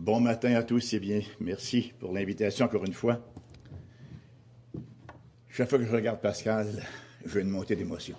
[0.00, 3.20] Bon matin à tous et bien, merci pour l'invitation encore une fois.
[5.50, 6.68] Chaque fois que je regarde Pascal,
[7.22, 8.16] je veux une montée d'émotion.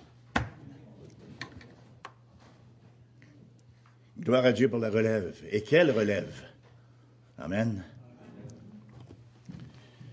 [4.16, 5.34] Gloire à Dieu pour la relève.
[5.50, 6.32] Et quelle relève!
[7.36, 7.82] Amen.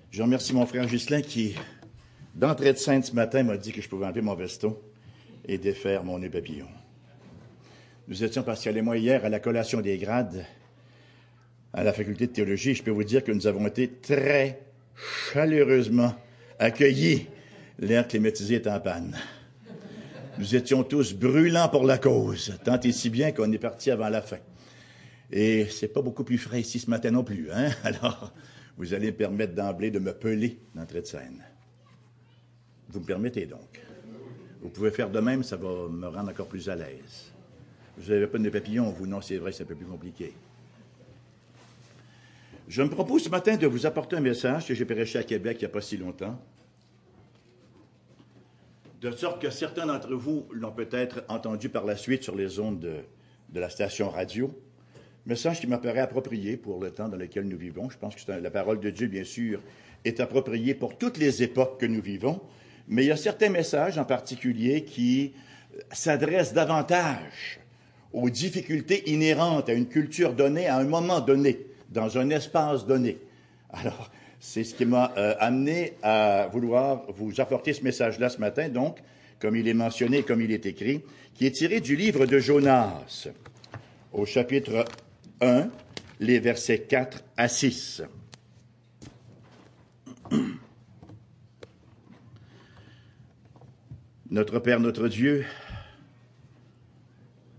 [0.09, 1.53] Je remercie mon frère Ghislain qui,
[2.33, 4.75] d'entrée de scène ce matin, m'a dit que je pouvais enlever mon veston
[5.45, 6.31] et défaire mon nœud.
[8.07, 10.47] Nous étions, Pascal et moi, hier à la collation des grades
[11.73, 12.75] à la faculté de théologie.
[12.75, 14.61] Je peux vous dire que nous avons été très
[15.31, 16.13] chaleureusement
[16.57, 17.27] accueillis
[17.79, 19.15] l'air climatisé est en panne.
[20.37, 24.09] Nous étions tous brûlants pour la cause, tant et si bien qu'on est parti avant
[24.09, 24.39] la fin.
[25.31, 27.69] Et c'est pas beaucoup plus frais ici ce matin non plus, hein?
[27.83, 28.33] Alors,
[28.77, 31.43] vous allez me permettre d'emblée de me peler d'entrée de scène.
[32.89, 33.81] Vous me permettez donc?
[34.61, 37.31] Vous pouvez faire de même, ça va me rendre encore plus à l'aise.
[37.97, 40.33] Vous n'avez pas de papillons, vous, non, c'est vrai, c'est un peu plus compliqué.
[42.69, 45.57] Je me propose ce matin de vous apporter un message que j'ai prêché à Québec
[45.59, 46.39] il n'y a pas si longtemps.
[49.01, 52.79] De sorte que certains d'entre vous l'ont peut-être entendu par la suite sur les ondes
[52.79, 52.97] de,
[53.49, 54.53] de la station radio.
[55.25, 57.89] Message qui m'apparaît approprié pour le temps dans lequel nous vivons.
[57.89, 59.61] Je pense que la parole de Dieu, bien sûr,
[60.05, 62.39] est appropriée pour toutes les époques que nous vivons.
[62.87, 65.33] Mais il y a certains messages en particulier qui
[65.91, 67.61] s'adressent davantage
[68.13, 73.17] aux difficultés inhérentes à une culture donnée à un moment donné, dans un espace donné.
[73.71, 74.09] Alors,
[74.39, 78.99] c'est ce qui m'a euh, amené à vouloir vous apporter ce message-là ce matin, donc,
[79.39, 81.01] comme il est mentionné, comme il est écrit,
[81.33, 83.27] qui est tiré du livre de Jonas,
[84.11, 84.85] au chapitre
[85.41, 85.69] 1,
[86.19, 88.03] les versets 4 à 6.
[94.31, 95.43] Notre Père, notre Dieu,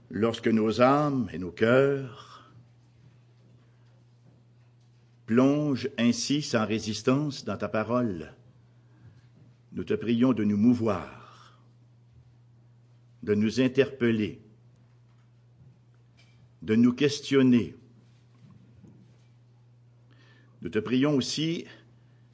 [0.08, 2.29] lorsque nos âmes et nos cœurs
[5.30, 8.34] plongent ainsi sans résistance dans ta parole,
[9.70, 11.56] nous te prions de nous mouvoir,
[13.22, 14.42] de nous interpeller,
[16.62, 17.76] de nous questionner.
[20.62, 21.64] Nous te prions aussi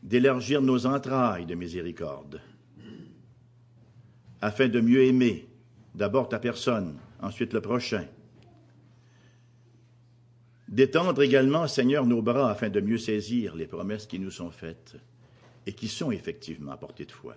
[0.03, 2.41] d'élargir nos entrailles de miséricorde,
[4.41, 5.47] afin de mieux aimer
[5.95, 8.07] d'abord ta personne, ensuite le prochain.
[10.69, 14.97] D'étendre également, Seigneur, nos bras afin de mieux saisir les promesses qui nous sont faites
[15.67, 17.37] et qui sont effectivement à portée de foi.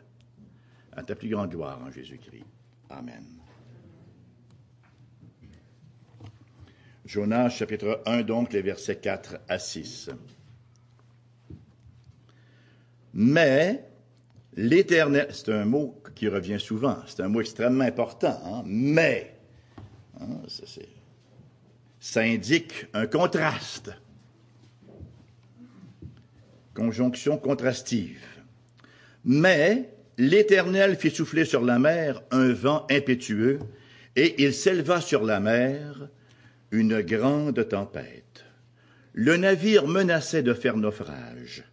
[0.92, 2.46] À ta plus grande gloire en Jésus-Christ.
[2.90, 3.24] Amen.
[7.06, 10.10] Jonas chapitre 1, donc les versets 4 à 6.
[13.14, 13.84] Mais
[14.56, 18.64] l'Éternel, c'est un mot qui revient souvent, c'est un mot extrêmement important, hein?
[18.66, 19.36] mais,
[20.20, 20.42] hein,
[22.00, 23.92] ça indique un contraste,
[26.74, 28.26] conjonction contrastive.
[29.26, 33.60] Mais l'Éternel fit souffler sur la mer un vent impétueux,
[34.16, 36.10] et il s'éleva sur la mer
[36.72, 38.46] une grande tempête.
[39.14, 41.64] Le navire menaçait de faire naufrage.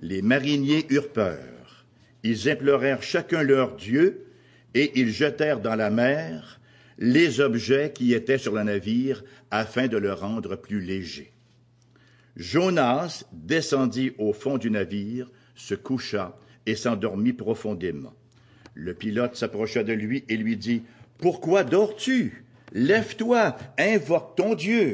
[0.00, 1.86] Les mariniers eurent peur.
[2.22, 4.26] Ils implorèrent chacun leur Dieu,
[4.74, 6.60] et ils jetèrent dans la mer
[6.98, 11.32] les objets qui étaient sur le navire afin de le rendre plus léger.
[12.36, 18.12] Jonas descendit au fond du navire, se coucha et s'endormit profondément.
[18.74, 20.82] Le pilote s'approcha de lui et lui dit
[21.18, 22.44] Pourquoi dors-tu?
[22.72, 24.92] Lève-toi, invoque ton Dieu.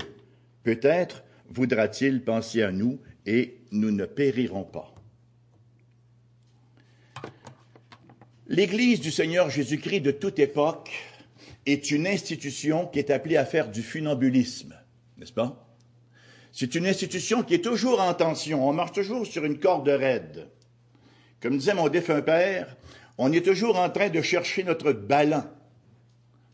[0.64, 4.94] Peut-être voudra-t-il penser à nous et nous ne périrons pas.
[8.48, 10.90] L'Église du Seigneur Jésus-Christ de toute époque
[11.66, 14.74] est une institution qui est appelée à faire du funambulisme,
[15.18, 15.66] n'est-ce pas?
[16.52, 18.68] C'est une institution qui est toujours en tension.
[18.68, 20.48] On marche toujours sur une corde raide.
[21.40, 22.76] Comme disait mon défunt père,
[23.18, 25.44] on est toujours en train de chercher notre ballon,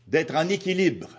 [0.07, 1.09] d'être en équilibre.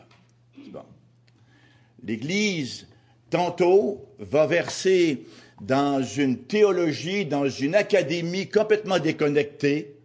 [2.04, 2.86] L'Église,
[3.30, 5.26] tantôt, va verser
[5.60, 9.96] dans une théologie, dans une académie complètement déconnectée,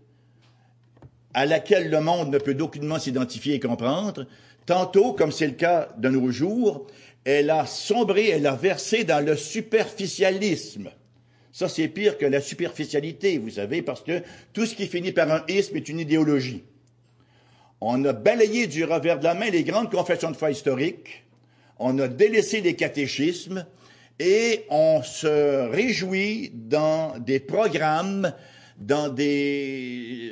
[1.33, 4.25] à laquelle le monde ne peut d'aucunement s'identifier et comprendre.
[4.65, 6.87] Tantôt, comme c'est le cas de nos jours,
[7.25, 10.89] elle a sombré, elle a versé dans le superficialisme.
[11.51, 14.21] Ça, c'est pire que la superficialité, vous savez, parce que
[14.53, 16.63] tout ce qui finit par un isme est une idéologie.
[17.79, 21.23] On a balayé du revers de la main les grandes confessions de foi historiques,
[21.79, 23.65] on a délaissé les catéchismes,
[24.19, 28.33] et on se réjouit dans des programmes
[28.85, 30.31] dans des,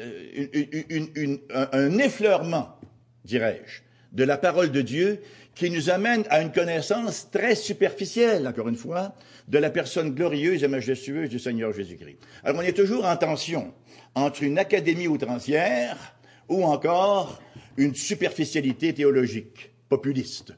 [0.54, 2.78] euh, un effleurement,
[3.24, 3.82] dirais-je,
[4.12, 5.22] de la parole de Dieu
[5.56, 9.16] qui nous amène à une connaissance très superficielle, encore une fois,
[9.48, 12.18] de la personne glorieuse et majestueuse du Seigneur Jésus-Christ.
[12.44, 13.74] Alors on est toujours en tension
[14.16, 16.16] entre une académie outrancière
[16.50, 17.42] ou encore
[17.78, 20.54] une superficialité théologique, populiste.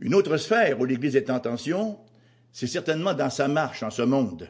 [0.00, 1.98] Une autre sphère où l'Église est en tension,
[2.52, 4.48] c'est certainement dans sa marche en ce monde.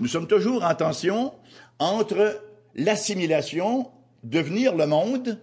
[0.00, 1.32] Nous sommes toujours en tension
[1.78, 2.42] entre
[2.74, 3.90] l'assimilation,
[4.22, 5.38] devenir le monde,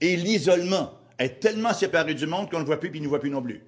[0.00, 3.30] et l'isolement, être tellement séparé du monde qu'on ne voit plus puis ne voit plus
[3.30, 3.62] non plus.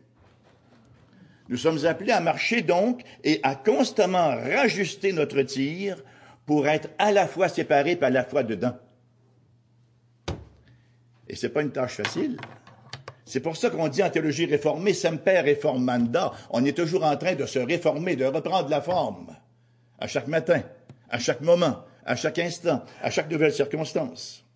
[1.49, 6.03] Nous sommes appelés à marcher donc et à constamment rajuster notre tir
[6.45, 8.77] pour être à la fois séparés et à la fois dedans.
[11.27, 12.39] Et ce n'est pas une tâche facile.
[13.29, 16.33] C'est pour ça qu'on dit en théologie réformée, semper reformanda.
[16.49, 19.37] On est toujours en train de se réformer, de reprendre la forme.
[19.99, 20.63] À chaque matin,
[21.11, 24.47] à chaque moment, à chaque instant, à chaque nouvelle circonstance.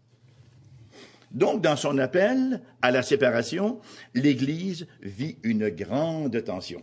[1.33, 3.79] Donc, dans son appel à la séparation,
[4.15, 6.83] l'Église vit une grande tension.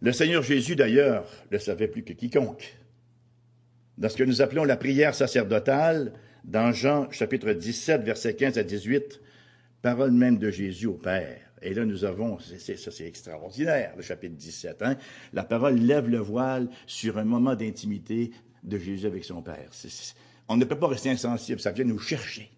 [0.00, 2.76] Le Seigneur Jésus, d'ailleurs, le savait plus que quiconque.
[3.98, 6.12] Dans ce que nous appelons la prière sacerdotale,
[6.44, 9.20] dans Jean chapitre 17, versets 15 à 18,
[9.82, 11.40] parole même de Jésus au Père.
[11.62, 14.82] Et là, nous avons, ça c'est extraordinaire, le chapitre 17.
[14.82, 14.96] Hein?
[15.32, 18.32] La parole lève le voile sur un moment d'intimité
[18.62, 19.70] de Jésus avec son Père.
[20.48, 22.50] on ne peut pas rester insensible, ça vient nous chercher.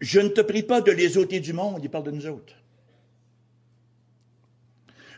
[0.00, 2.56] Je ne te prie pas de les ôter du monde, il parle de nous autres.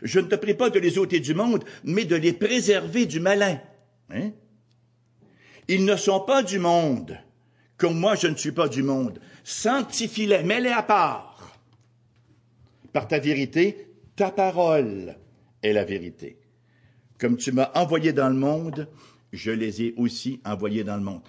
[0.03, 3.19] Je ne te prie pas de les ôter du monde, mais de les préserver du
[3.19, 3.59] malin.
[4.11, 4.31] Hein?
[5.67, 7.17] Ils ne sont pas du monde,
[7.77, 9.19] comme moi je ne suis pas du monde.
[9.43, 11.59] Sanctifie-les, mets-les à part.
[12.93, 15.15] Par ta vérité, ta parole
[15.61, 16.37] est la vérité.
[17.19, 18.87] Comme tu m'as envoyé dans le monde,
[19.33, 21.21] je les ai aussi envoyés dans le monde.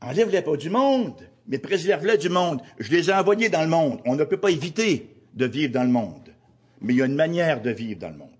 [0.00, 2.60] Enlève-les pas du monde, mais préserve-les du monde.
[2.78, 4.00] Je les ai envoyés dans le monde.
[4.04, 6.32] On ne peut pas éviter de vivre dans le monde,
[6.80, 8.30] mais il y a une manière de vivre dans le monde.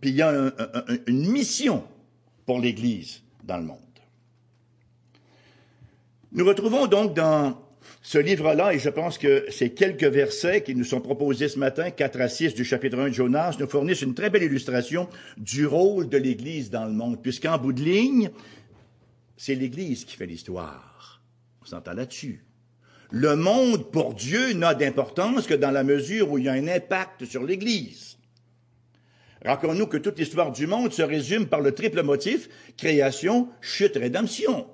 [0.00, 0.52] Puis il y a
[1.06, 1.84] une mission
[2.46, 3.89] pour l'Église dans le monde.
[6.32, 7.58] Nous retrouvons donc dans
[8.02, 11.90] ce livre-là, et je pense que ces quelques versets qui nous sont proposés ce matin,
[11.90, 15.66] 4 à 6 du chapitre 1 de Jonas, nous fournissent une très belle illustration du
[15.66, 18.30] rôle de l'Église dans le monde, puisqu'en bout de ligne,
[19.36, 21.20] c'est l'Église qui fait l'histoire.
[21.62, 22.44] On s'entend là-dessus.
[23.10, 26.68] Le monde, pour Dieu, n'a d'importance que dans la mesure où il y a un
[26.68, 28.18] impact sur l'Église.
[29.44, 34.68] Rappelons-nous que toute l'histoire du monde se résume par le triple motif création, chute, rédemption.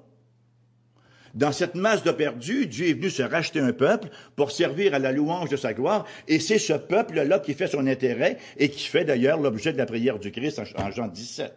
[1.36, 4.98] Dans cette masse de perdus, Dieu est venu se racheter un peuple pour servir à
[4.98, 8.88] la louange de sa gloire, et c'est ce peuple-là qui fait son intérêt et qui
[8.88, 11.52] fait d'ailleurs l'objet de la prière du Christ en Jean 17.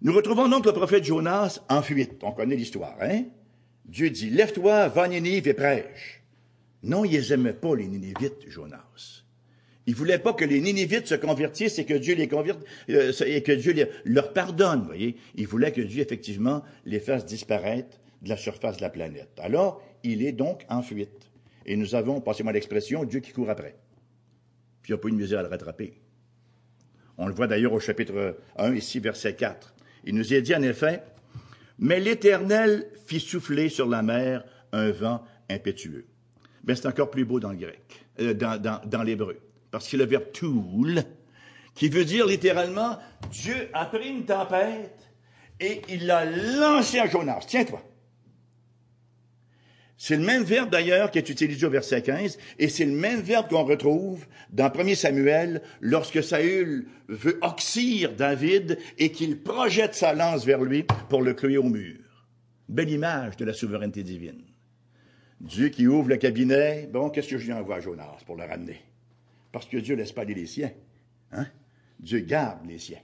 [0.00, 2.22] Nous retrouvons donc le prophète Jonas en fuite.
[2.22, 3.24] On connaît l'histoire, hein?
[3.84, 6.22] Dieu dit, lève-toi, va à Ninive et prêche.
[6.82, 9.24] Non, ils n'aimaient pas les Ninivites, Jonas.
[9.86, 12.60] Il voulait pas que les Ninivites se convertissent et que Dieu les converte,
[12.90, 15.16] euh, et que Dieu leur pardonne, voyez.
[15.36, 19.30] Il voulait que Dieu, effectivement, les fasse disparaître de la surface de la planète.
[19.38, 21.30] Alors, il est donc en fuite.
[21.66, 23.76] Et nous avons, passez-moi l'expression, Dieu qui court après.
[24.82, 26.00] Puis il n'y a pas une misère à le rattraper.
[27.18, 29.74] On le voit d'ailleurs au chapitre 1, ici, verset 4.
[30.04, 31.02] Il nous est dit en effet,
[31.78, 36.06] mais l'Éternel fit souffler sur la mer un vent impétueux.
[36.64, 39.96] Mais c'est encore plus beau dans le grec, euh, dans, dans, dans l'hébreu parce que
[39.96, 41.02] le verbe toul,
[41.74, 42.98] qui veut dire littéralement,
[43.30, 44.98] Dieu a pris une tempête
[45.60, 47.44] et il l'a lancé à Jonas.
[47.46, 47.82] Tiens-toi.
[49.98, 53.20] C'est le même verbe d'ailleurs qui est utilisé au verset 15, et c'est le même
[53.20, 60.12] verbe qu'on retrouve dans 1 Samuel lorsque Saül veut oxyre David et qu'il projette sa
[60.12, 61.98] lance vers lui pour le clouer au mur.
[62.68, 64.42] Belle image de la souveraineté divine.
[65.40, 68.44] Dieu qui ouvre le cabinet, bon, qu'est-ce que je lui envoie à Jonas pour le
[68.44, 68.80] ramener?
[69.56, 70.70] Parce que Dieu laisse pas aller les siens.
[71.32, 71.46] Hein?
[71.98, 73.00] Dieu garde les siens.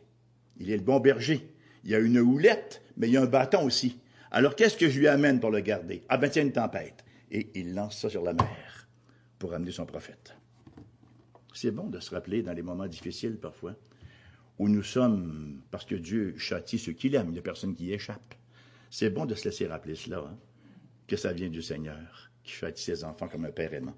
[0.59, 1.49] Il est le bon berger.
[1.83, 3.99] Il y a une houlette, mais il y a un bâton aussi.
[4.31, 6.03] Alors qu'est-ce que je lui amène pour le garder?
[6.11, 7.07] Ah ben tiens, une tempête.
[7.31, 8.87] Et il lance ça sur la mer
[9.39, 10.37] pour amener son prophète.
[11.55, 13.75] C'est bon de se rappeler dans les moments difficiles parfois,
[14.59, 17.87] où nous sommes, parce que Dieu châtie ceux qu'il aime, il n'y a personne qui
[17.87, 18.35] y échappe.
[18.91, 20.37] C'est bon de se laisser rappeler cela, hein,
[21.07, 23.97] que ça vient du Seigneur, qui châtie ses enfants comme un père aimant.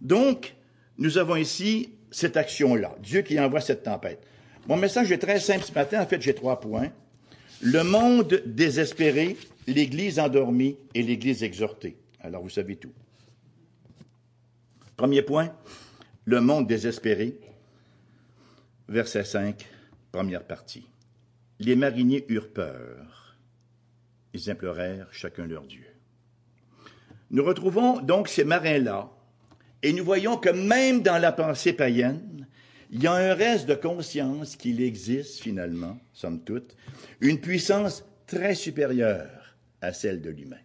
[0.00, 0.56] Donc,
[0.98, 4.24] nous avons ici cette action-là, Dieu qui envoie cette tempête.
[4.68, 6.90] Mon message est très simple ce matin, en fait j'ai trois points.
[7.60, 9.36] Le monde désespéré,
[9.66, 11.96] l'Église endormie et l'Église exhortée.
[12.20, 12.92] Alors vous savez tout.
[14.96, 15.52] Premier point,
[16.24, 17.38] le monde désespéré.
[18.88, 19.66] verset 5,
[20.12, 20.86] première partie.
[21.58, 23.36] Les mariniers eurent peur.
[24.32, 25.84] Ils implorèrent chacun leur Dieu.
[27.30, 29.10] Nous retrouvons donc ces marins-là,
[29.84, 32.46] et nous voyons que même dans la pensée païenne,
[32.90, 36.74] il y a un reste de conscience qu'il existe finalement, somme toute,
[37.20, 40.56] une puissance très supérieure à celle de l'humain.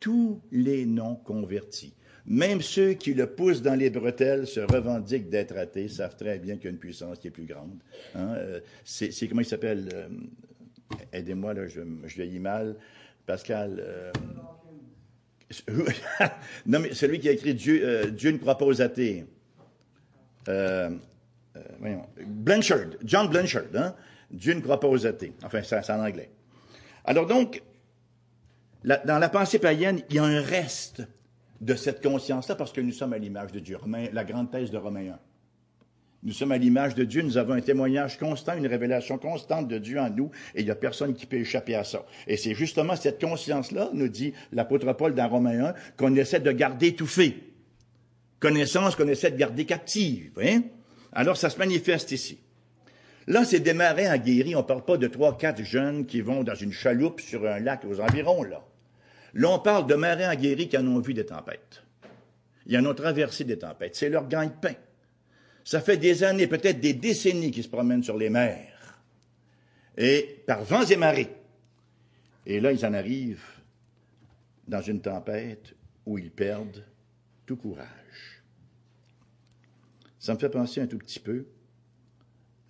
[0.00, 1.94] Tous les non convertis,
[2.26, 6.56] même ceux qui le poussent dans les bretelles, se revendiquent d'être athées, savent très bien
[6.56, 7.78] qu'il y a une puissance qui est plus grande.
[8.16, 8.34] Hein.
[8.34, 10.08] Euh, c'est, comment il s'appelle euh,
[11.12, 12.74] Aidez-moi, là, je, je vieillis mal.
[13.24, 13.76] Pascal.
[13.78, 14.10] Euh,
[16.66, 19.24] non, celui qui a écrit Dieu, Dieu ne croit pas aux athées.
[22.26, 23.64] Blanchard, John Blanchard.
[23.74, 23.94] Hein?
[24.30, 25.34] Dieu ne croit pas aux athées.
[25.44, 26.30] Enfin, c'est en anglais.
[27.04, 27.62] Alors donc,
[28.84, 31.02] dans la pensée païenne, il y a un reste
[31.60, 33.78] de cette conscience-là parce que nous sommes à l'image de Dieu.
[34.12, 35.18] la grande thèse de Romains 1.
[36.24, 39.78] Nous sommes à l'image de Dieu, nous avons un témoignage constant, une révélation constante de
[39.78, 42.06] Dieu en nous, et il n'y a personne qui peut échapper à ça.
[42.28, 46.52] Et c'est justement cette conscience-là, nous dit l'apôtre Paul dans Romains 1, qu'on essaie de
[46.52, 47.42] garder étouffée.
[48.38, 50.30] Connaissance qu'on essaie de garder captive.
[50.40, 50.62] Hein?
[51.12, 52.38] Alors ça se manifeste ici.
[53.26, 54.54] Là, c'est des marins aguerris.
[54.54, 57.60] On ne parle pas de trois, quatre jeunes qui vont dans une chaloupe sur un
[57.60, 58.64] lac aux environs, là.
[59.34, 61.82] Là, on parle de marins aguerris qui en ont vu des tempêtes.
[62.66, 63.96] Ils en ont traversé des tempêtes.
[63.96, 64.74] C'est leur gagne-pain.
[65.64, 69.00] Ça fait des années, peut-être des décennies qu'ils se promènent sur les mers.
[69.96, 71.30] Et par vents et marées.
[72.46, 73.44] Et là, ils en arrivent
[74.66, 75.74] dans une tempête
[76.06, 76.84] où ils perdent
[77.46, 78.42] tout courage.
[80.18, 81.46] Ça me fait penser un tout petit peu,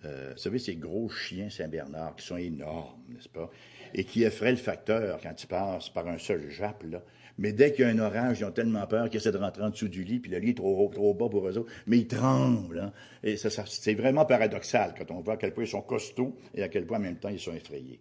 [0.05, 3.49] euh, vous savez, ces gros chiens Saint-Bernard qui sont énormes, n'est-ce pas?
[3.93, 7.01] et qui effraie le facteur quand il passe par un seul jappe, là.
[7.39, 9.63] Mais dès qu'il y a un orage, ils ont tellement peur qu'ils essaient de rentrer
[9.63, 12.07] en dessous du lit, puis le lit est trop bas pour eux autres, mais ils
[12.07, 12.79] tremblent.
[12.79, 12.93] Hein.
[13.23, 16.61] Et ça, c'est vraiment paradoxal quand on voit à quel point ils sont costauds et
[16.61, 17.99] à quel point en même temps ils sont effrayés.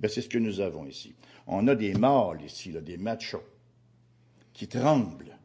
[0.00, 1.14] Ben, c'est ce que nous avons ici.
[1.46, 3.44] On a des mâles ici, là, des machos,
[4.52, 5.38] qui tremblent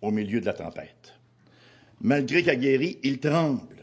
[0.00, 1.14] au milieu de la tempête.
[2.00, 3.79] Malgré qu'aguerris, ils tremblent.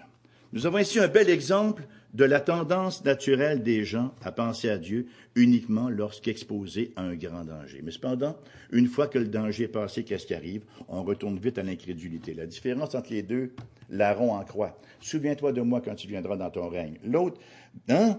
[0.58, 1.84] Nous avons ici un bel exemple
[2.16, 7.44] de la tendance naturelle des gens à penser à Dieu uniquement lorsqu'exposés à un grand
[7.44, 7.82] danger.
[7.84, 8.36] Mais cependant,
[8.72, 10.64] une fois que le danger est passé, qu'est-ce qui arrive?
[10.88, 12.34] On retourne vite à l'incrédulité.
[12.34, 13.54] La différence entre les deux,
[13.92, 14.80] larron en croix.
[15.00, 16.98] Souviens-toi de moi quand tu viendras dans ton règne.
[17.06, 17.40] L'autre,
[17.88, 18.18] hein?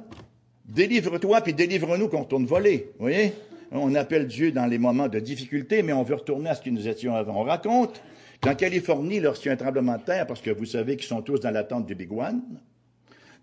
[0.65, 2.93] Délivre-toi, puis délivre-nous qu'on tourne voler.
[2.99, 3.33] Vous voyez?
[3.73, 6.71] On appelle Dieu dans les moments de difficulté, mais on veut retourner à ce que
[6.71, 7.41] nous étions avant.
[7.41, 8.01] On raconte
[8.41, 11.23] qu'en Californie, lorsqu'il y a un tremblement de terre, parce que vous savez qu'ils sont
[11.23, 12.61] tous dans l'attente du Big One,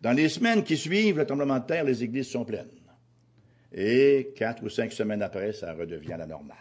[0.01, 2.69] dans les semaines qui suivent le tremblement de terre, les églises sont pleines.
[3.73, 6.57] Et quatre ou cinq semaines après, ça redevient la normale.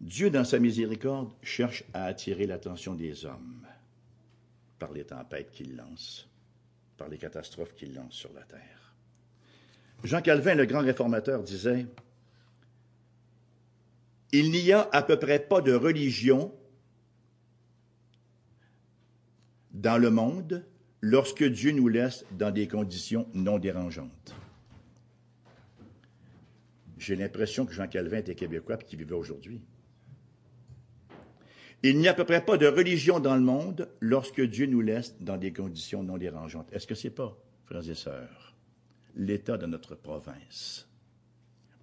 [0.00, 3.66] Dieu, dans sa miséricorde, cherche à attirer l'attention des hommes
[4.78, 6.28] par les tempêtes qu'il lance,
[6.96, 8.94] par les catastrophes qu'il lance sur la terre.
[10.04, 11.86] Jean Calvin, le grand réformateur, disait
[14.32, 16.54] Il n'y a à peu près pas de religion
[19.72, 20.66] dans le monde
[21.00, 24.34] lorsque Dieu nous laisse dans des conditions non dérangeantes.
[26.98, 29.62] J'ai l'impression que Jean Calvin était québécois et qu'il vivait aujourd'hui.
[31.84, 34.80] Il n'y a à peu près pas de religion dans le monde lorsque Dieu nous
[34.80, 36.72] laisse dans des conditions non dérangeantes.
[36.72, 38.56] Est-ce que c'est pas, frères et sœurs,
[39.14, 40.88] l'état de notre province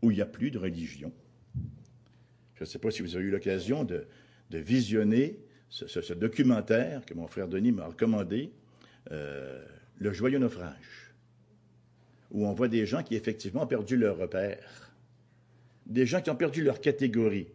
[0.02, 1.14] où il n'y a plus de religion?
[2.56, 4.08] Je ne sais pas si vous avez eu l'occasion de,
[4.50, 5.38] visionner
[5.70, 8.52] ce, documentaire que mon frère Denis m'a recommandé,
[9.12, 9.64] euh,
[9.98, 11.14] Le joyeux naufrage,
[12.32, 14.94] où on voit des gens qui effectivement ont perdu leur repère,
[15.86, 17.48] des gens qui ont perdu leur catégorie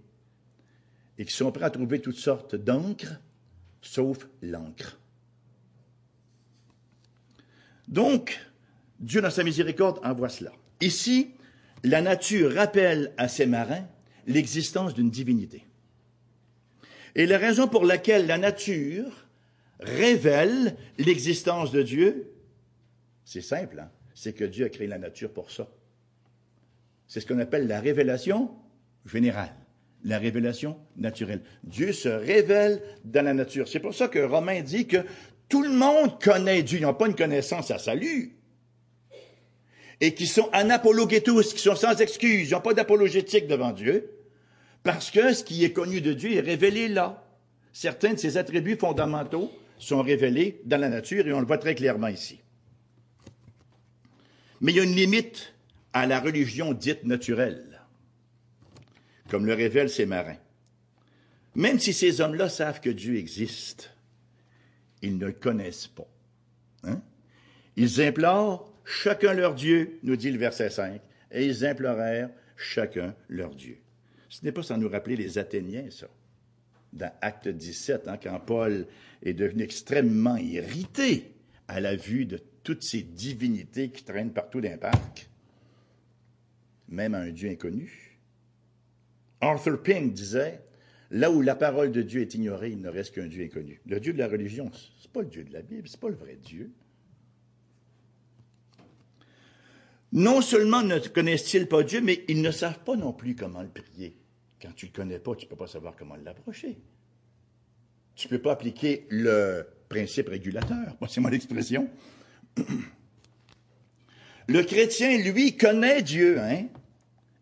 [1.18, 3.20] et qui sont prêts à trouver toutes sortes d'encre,
[3.82, 4.98] sauf l'encre.
[7.88, 8.38] Donc,
[9.00, 10.52] Dieu dans sa miséricorde envoie cela.
[10.80, 11.32] Ici,
[11.82, 13.86] la nature rappelle à ces marins
[14.30, 15.64] l'existence d'une divinité.
[17.14, 19.26] Et la raison pour laquelle la nature
[19.80, 22.32] révèle l'existence de Dieu,
[23.24, 23.90] c'est simple, hein?
[24.14, 25.68] c'est que Dieu a créé la nature pour ça.
[27.08, 28.50] C'est ce qu'on appelle la révélation
[29.04, 29.54] générale,
[30.04, 31.40] la révélation naturelle.
[31.64, 33.66] Dieu se révèle dans la nature.
[33.66, 34.98] C'est pour ça que Romain dit que
[35.48, 36.78] tout le monde connaît Dieu.
[36.78, 38.36] Ils n'ont pas une connaissance à salut.
[40.00, 42.48] Et qui sont anapologetos, qui sont sans excuse.
[42.48, 44.19] Ils n'ont pas d'apologétique devant Dieu.
[44.82, 47.26] Parce que ce qui est connu de Dieu est révélé là.
[47.72, 51.74] Certains de ses attributs fondamentaux sont révélés dans la nature et on le voit très
[51.74, 52.40] clairement ici.
[54.60, 55.54] Mais il y a une limite
[55.92, 57.80] à la religion dite naturelle,
[59.28, 60.36] comme le révèlent ces marins.
[61.54, 63.90] Même si ces hommes-là savent que Dieu existe,
[65.02, 66.08] ils ne le connaissent pas.
[66.84, 67.00] Hein?
[67.76, 71.00] Ils implorent chacun leur Dieu, nous dit le verset 5,
[71.32, 73.78] et ils implorèrent chacun leur Dieu.
[74.30, 76.08] Ce n'est pas sans nous rappeler les Athéniens, ça.
[76.92, 78.86] Dans Acte 17, hein, quand Paul
[79.22, 81.32] est devenu extrêmement irrité
[81.68, 85.28] à la vue de toutes ces divinités qui traînent partout dans les parcs,
[86.88, 88.18] même un Dieu inconnu.
[89.40, 90.60] Arthur Pink disait,
[91.10, 93.80] là où la parole de Dieu est ignorée, il ne reste qu'un Dieu inconnu.
[93.86, 94.70] Le Dieu de la religion,
[95.00, 96.70] c'est pas le Dieu de la Bible, c'est pas le vrai Dieu.
[100.12, 103.68] Non seulement ne connaissent-ils pas Dieu, mais ils ne savent pas non plus comment le
[103.68, 104.19] prier.
[104.60, 106.78] Quand tu ne le connais pas, tu ne peux pas savoir comment l'approcher.
[108.14, 110.96] Tu ne peux pas appliquer le principe régulateur.
[111.00, 111.88] Moi, c'est mon expression.
[114.48, 116.66] Le chrétien, lui, connaît Dieu, hein?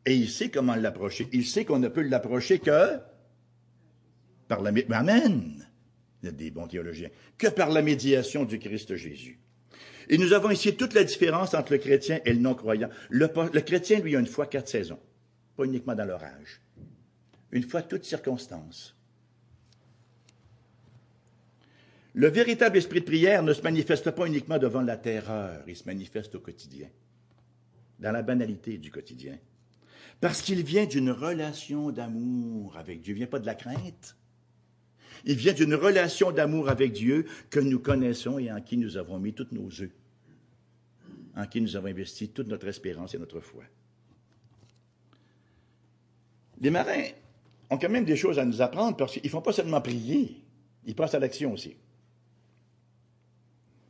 [0.04, 1.26] Et il sait comment l'approcher.
[1.32, 2.98] Il sait qu'on ne peut l'approcher que
[4.46, 4.72] par la...
[4.90, 5.66] Amen!
[6.22, 7.08] Il y a des bons théologiens.
[7.38, 9.38] Que par la médiation du Christ Jésus.
[10.08, 12.88] Et nous avons ici toute la différence entre le chrétien et le non-croyant.
[13.10, 13.28] Le,
[13.60, 14.98] chrétien, lui, a une foi quatre saisons,
[15.56, 16.60] pas uniquement dans l'orage.
[17.52, 18.94] Une fois toutes circonstances.
[22.14, 25.84] Le véritable esprit de prière ne se manifeste pas uniquement devant la terreur, il se
[25.84, 26.88] manifeste au quotidien,
[28.00, 29.38] dans la banalité du quotidien.
[30.20, 34.16] Parce qu'il vient d'une relation d'amour avec Dieu, il vient pas de la crainte.
[35.24, 39.18] Il vient d'une relation d'amour avec Dieu que nous connaissons et en qui nous avons
[39.18, 39.90] mis tous nos œufs,
[41.36, 43.64] en qui nous avons investi toute notre espérance et notre foi.
[46.60, 47.10] Les marins
[47.70, 50.42] ont quand même des choses à nous apprendre parce qu'ils ne font pas seulement prier,
[50.86, 51.76] ils passent à l'action aussi.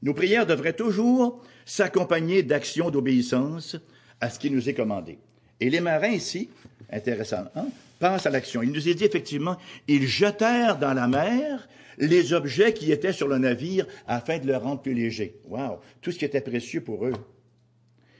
[0.02, 3.76] Nos prières devraient toujours s'accompagner d'actions d'obéissance
[4.20, 5.18] à ce qui nous est commandé.
[5.60, 6.48] Et les marins ici,
[6.90, 7.66] intéressant, hein,
[7.98, 8.62] pense à l'action.
[8.62, 9.56] Il nous est dit effectivement,
[9.88, 11.68] ils jetèrent dans la mer
[11.98, 15.40] les objets qui étaient sur le navire afin de le rendre plus léger.
[15.48, 15.80] Wow!
[16.00, 17.14] Tout ce qui était précieux pour eux.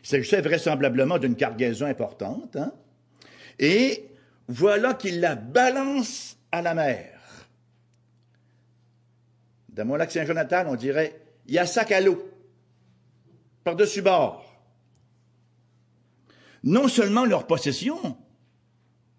[0.03, 2.57] Il s'agissait vraisemblablement d'une cargaison importante.
[2.57, 2.73] Hein?
[3.61, 4.08] Et
[4.49, 7.19] voilà qu'ils la balancent à la mer.
[9.69, 12.29] Dans mon lac Saint-Jonathan, on dirait, il y a sac à l'eau,
[13.63, 14.45] par-dessus bord.
[16.65, 18.17] Non seulement leur possession,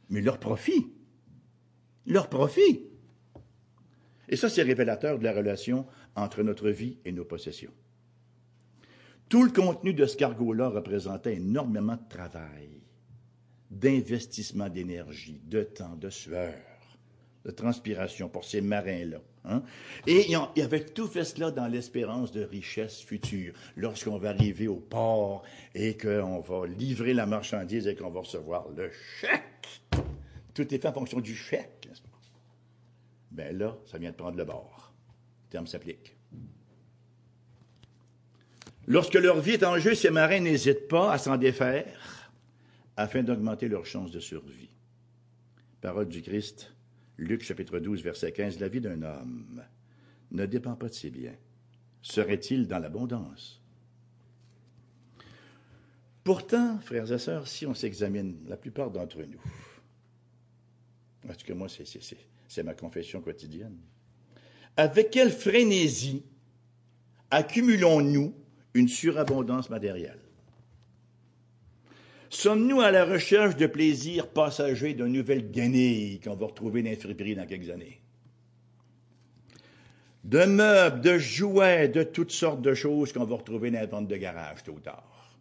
[0.10, 0.92] mais leur profit.
[2.06, 2.88] Leur profit.
[4.28, 7.72] Et ça, c'est révélateur de la relation entre notre vie et nos possessions.
[9.30, 12.82] Tout le contenu de ce cargo-là représentait énormément de travail,
[13.70, 16.56] d'investissement d'énergie, de temps, de sueur,
[17.46, 19.20] de transpiration pour ces marins-là.
[19.46, 19.64] Hein.
[20.06, 23.54] Et il y avait tout fait cela dans l'espérance de richesse future.
[23.78, 28.68] Lorsqu'on va arriver au port et qu'on va livrer la marchandise et qu'on va recevoir
[28.76, 29.82] le chèque,
[30.54, 31.88] tout est fait en fonction du chèque?
[33.32, 34.92] Ben là, ça vient de prendre le bord.
[35.46, 36.16] Le terme s'applique.
[38.88, 42.19] Lorsque leur vie est en jeu, ces marins n'hésitent pas à s'en défaire
[43.00, 44.68] afin d'augmenter leurs chances de survie.
[45.80, 46.74] Parole du Christ,
[47.18, 49.64] Luc chapitre 12, verset 15, La vie d'un homme
[50.32, 51.38] ne dépend pas de ses biens.
[52.02, 53.62] Serait-il dans l'abondance?
[56.26, 59.42] Pourtant, frères et sœurs, si on s'examine, la plupart d'entre nous,
[61.30, 63.78] en tout cas, moi, c'est ma confession quotidienne.
[64.76, 66.26] Avec quelle frénésie
[67.32, 68.36] accumulons-nous
[68.74, 70.20] une surabondance matérielle?
[72.30, 77.36] Sommes-nous à la recherche de plaisirs passagers de nouvelles guenilles qu'on va retrouver dans les
[77.36, 78.02] dans quelques années?
[80.24, 84.08] De meubles, de jouets, de toutes sortes de choses qu'on va retrouver dans les ventes
[84.08, 85.38] de garage tôt ou tard.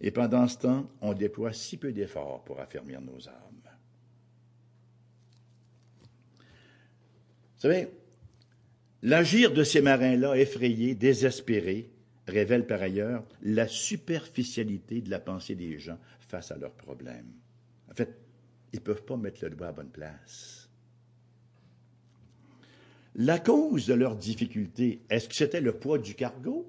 [0.00, 3.54] Et pendant ce temps, on déploie si peu d'efforts pour affermir nos âmes.
[7.56, 7.88] Vous savez,
[9.02, 11.93] l'agir de ces marins-là, effrayés, désespérés,
[12.26, 17.32] révèle par ailleurs la superficialité de la pensée des gens face à leurs problèmes.
[17.90, 18.16] En fait,
[18.72, 20.68] ils ne peuvent pas mettre le doigt à bonne place.
[23.16, 26.68] La cause de leur difficulté, est-ce que c'était le poids du cargo?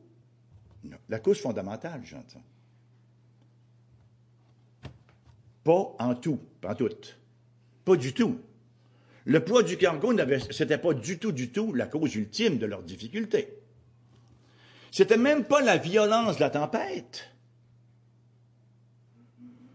[0.84, 0.98] Non.
[1.10, 2.44] La cause fondamentale, j'entends.
[5.64, 6.90] Pas en tout, pas en tout.
[7.84, 8.40] Pas du tout.
[9.26, 12.84] Le poids du cargo, n'était pas du tout, du tout la cause ultime de leur
[12.84, 13.55] difficulté.
[14.96, 17.30] C'était même pas la violence de la tempête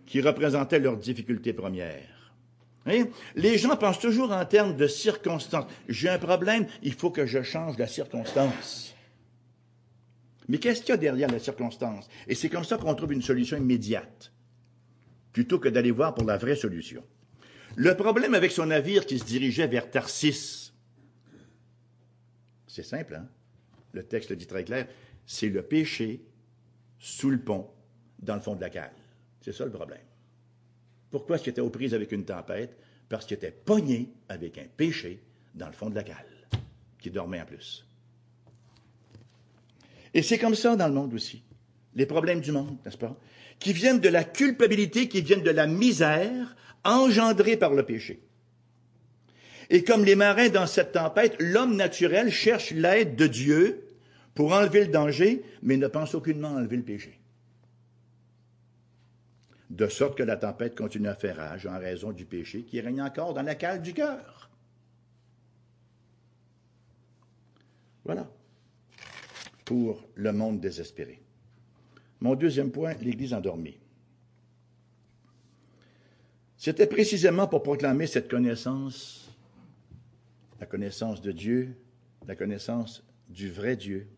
[0.07, 2.33] qui représentait leur difficulté première.
[2.87, 5.71] Les gens pensent toujours en termes de circonstances.
[5.91, 8.95] J'ai un problème, il faut que je change la circonstance.
[10.49, 12.09] Mais qu'est-ce qu'il y a derrière la circonstance?
[12.27, 14.33] Et c'est comme ça qu'on trouve une solution immédiate,
[15.35, 17.05] plutôt que d'aller voir pour la vraie solution.
[17.77, 20.73] Le problème avec son navire qui se dirigeait vers Tarsis,
[22.67, 23.29] C'est simple, hein?
[23.93, 24.87] Le texte le dit très clair.
[25.33, 26.25] C'est le péché
[26.99, 27.71] sous le pont,
[28.19, 28.91] dans le fond de la cale.
[29.41, 30.03] C'est ça le problème.
[31.09, 32.77] Pourquoi est-ce qu'il était aux prises avec une tempête?
[33.09, 35.23] Parce qu'il était pogné avec un péché
[35.55, 36.27] dans le fond de la cale,
[36.99, 37.87] qui dormait en plus.
[40.15, 41.45] Et c'est comme ça dans le monde aussi.
[41.95, 43.17] Les problèmes du monde, n'est-ce pas?
[43.61, 48.21] Qui viennent de la culpabilité, qui viennent de la misère engendrée par le péché.
[49.71, 53.87] Et comme les marins dans cette tempête, l'homme naturel cherche l'aide de Dieu
[54.35, 57.19] pour enlever le danger, mais ne pense aucunement enlever le péché.
[59.69, 63.03] De sorte que la tempête continue à faire rage en raison du péché qui règne
[63.03, 64.51] encore dans la cale du cœur.
[68.05, 68.29] Voilà
[69.71, 71.23] pour le monde désespéré.
[72.19, 73.79] Mon deuxième point, l'Église endormie.
[76.57, 79.31] C'était précisément pour proclamer cette connaissance,
[80.59, 81.77] la connaissance de Dieu,
[82.27, 84.09] la connaissance du vrai Dieu,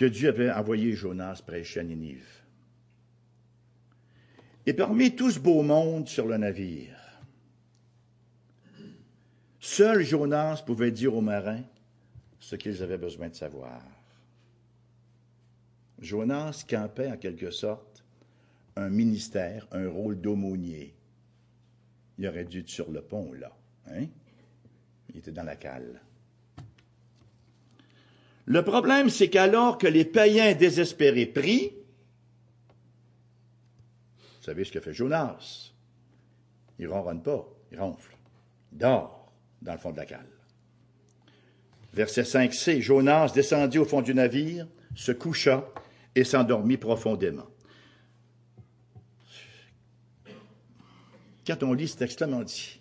[0.00, 2.26] que Dieu avait envoyé Jonas prêcher à Ninive.
[4.64, 6.96] Et parmi tout ce beau monde sur le navire,
[9.58, 11.64] seul Jonas pouvait dire aux marins
[12.38, 13.82] ce qu'ils avaient besoin de savoir.
[15.98, 18.02] Jonas campait en quelque sorte
[18.76, 20.94] un ministère, un rôle d'aumônier.
[22.16, 23.54] Il aurait dû être sur le pont, là.
[23.88, 24.06] Hein?
[25.10, 26.00] Il était dans la cale.
[28.50, 31.70] Le problème, c'est qu'alors que les païens désespérés prient,
[34.18, 35.70] vous savez ce que fait Jonas?
[36.80, 38.16] Il ronronne pas, il ronfle.
[38.72, 39.30] Il dort
[39.62, 40.26] dans le fond de la cale.
[41.94, 45.64] Verset 5c, Jonas descendit au fond du navire, se coucha
[46.16, 47.46] et s'endormit profondément.
[51.46, 52.79] Quand on lit ce texte-là, on dit,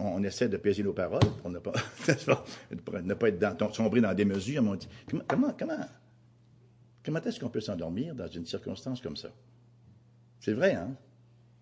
[0.00, 1.72] on, essaie de peser nos paroles pour ne pas,
[2.08, 4.88] être dans, sombrer dans des mesures, on dit,
[5.28, 5.86] comment, comment,
[7.04, 9.30] comment est-ce qu'on peut s'endormir dans une circonstance comme ça?
[10.40, 10.94] C'est vrai, hein?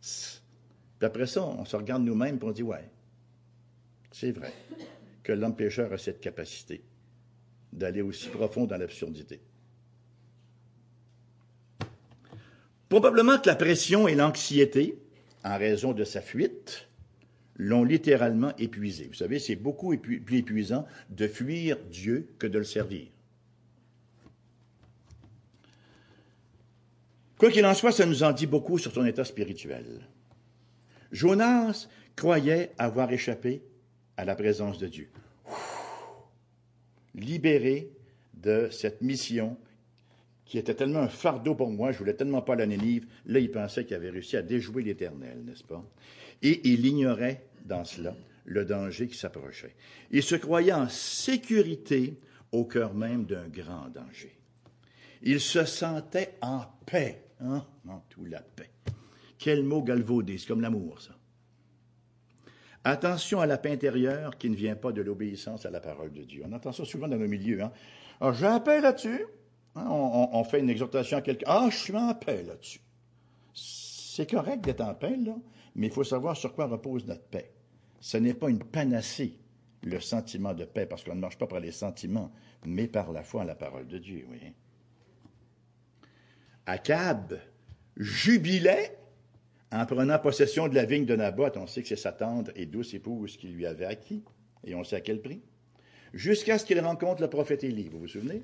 [0.00, 2.88] Puis après ça, on se regarde nous-mêmes et on dit, ouais,
[4.12, 4.52] c'est vrai
[5.22, 6.82] que l'homme pécheur a cette capacité
[7.72, 9.40] d'aller aussi profond dans l'absurdité.
[12.88, 14.98] Probablement que la pression et l'anxiété,
[15.44, 16.87] en raison de sa fuite,
[17.58, 19.06] l'ont littéralement épuisé.
[19.08, 23.08] Vous savez, c'est beaucoup plus épuisant de fuir Dieu que de le servir.
[27.36, 30.00] Quoi qu'il en soit, ça nous en dit beaucoup sur son état spirituel.
[31.12, 33.62] Jonas croyait avoir échappé
[34.16, 35.08] à la présence de Dieu.
[37.14, 37.90] Libéré
[38.34, 39.56] de cette mission
[40.44, 43.84] qui était tellement un fardeau pour moi, je voulais tellement pas la là, il pensait
[43.84, 45.84] qu'il avait réussi à déjouer l'Éternel, n'est-ce pas?
[46.42, 49.74] Et il ignorait dans cela le danger qui s'approchait.
[50.10, 52.18] Il se croyait en sécurité
[52.52, 54.38] au cœur même d'un grand danger.
[55.22, 58.70] Il se sentait en paix, hein, en tout la paix.
[59.38, 61.14] Quel mot galvaudé, c'est comme l'amour, ça.
[62.84, 66.22] Attention à la paix intérieure qui ne vient pas de l'obéissance à la parole de
[66.22, 66.42] Dieu.
[66.46, 67.62] On entend ça souvent dans nos milieux.
[67.62, 67.72] Hein?
[68.20, 69.26] Alors, j'ai un paix là-dessus.
[69.74, 71.46] Hein, on, fait une exhortation à quelqu'un.
[71.48, 72.80] Ah, je suis en paix là-dessus.
[73.52, 75.34] C'est correct d'être en paix, là,
[75.78, 77.52] mais il faut savoir sur quoi repose notre paix.
[78.00, 79.38] Ce n'est pas une panacée,
[79.84, 82.32] le sentiment de paix, parce qu'on ne marche pas par les sentiments,
[82.66, 84.40] mais par la foi en la parole de Dieu, oui.
[86.66, 87.38] Akab
[87.96, 88.98] jubilait
[89.70, 91.56] en prenant possession de la vigne de Naboth.
[91.56, 94.24] On sait que c'est sa tendre et douce épouse qui lui avait acquis,
[94.64, 95.42] et on sait à quel prix.
[96.12, 98.42] Jusqu'à ce qu'il rencontre le prophète Élie, vous vous souvenez?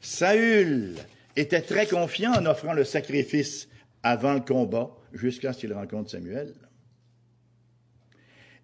[0.00, 0.96] Saül
[1.36, 3.68] était très confiant en offrant le sacrifice
[4.04, 6.54] avant le combat, jusqu'à ce qu'il rencontre Samuel.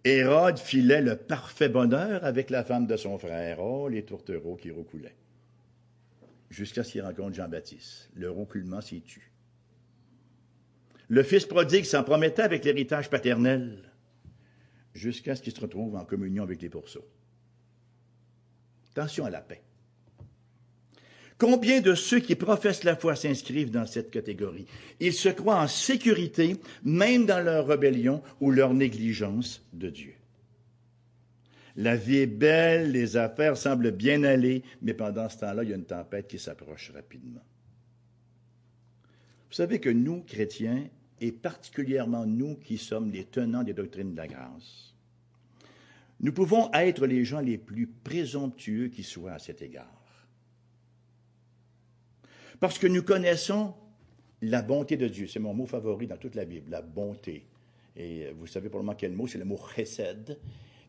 [0.05, 3.61] Hérode filait le parfait bonheur avec la femme de son frère.
[3.61, 5.17] Oh, les tourtereaux qui recoulaient.
[6.51, 8.11] Jusqu'à ce qu'il rencontre Jean-Baptiste.
[8.15, 9.31] Le roucoulement s'y tue.
[11.09, 13.91] Le fils prodigue s'en promettait avec l'héritage paternel,
[14.95, 17.07] jusqu'à ce qu'il se retrouve en communion avec les pourceaux.
[18.93, 19.63] Attention à la paix.
[21.41, 24.67] Combien de ceux qui professent la foi s'inscrivent dans cette catégorie?
[25.01, 30.13] Ils se croient en sécurité, même dans leur rébellion ou leur négligence de Dieu.
[31.77, 35.73] La vie est belle, les affaires semblent bien aller, mais pendant ce temps-là, il y
[35.73, 37.41] a une tempête qui s'approche rapidement.
[39.49, 40.85] Vous savez que nous, chrétiens,
[41.23, 44.95] et particulièrement nous qui sommes les tenants des doctrines de la grâce,
[46.21, 50.00] nous pouvons être les gens les plus présomptueux qui soient à cet égard.
[52.61, 53.75] Parce que nous connaissons
[54.43, 55.27] la bonté de Dieu.
[55.27, 57.47] C'est mon mot favori dans toute la Bible, la bonté.
[57.97, 60.39] Et vous savez probablement quel mot, c'est le mot chesed,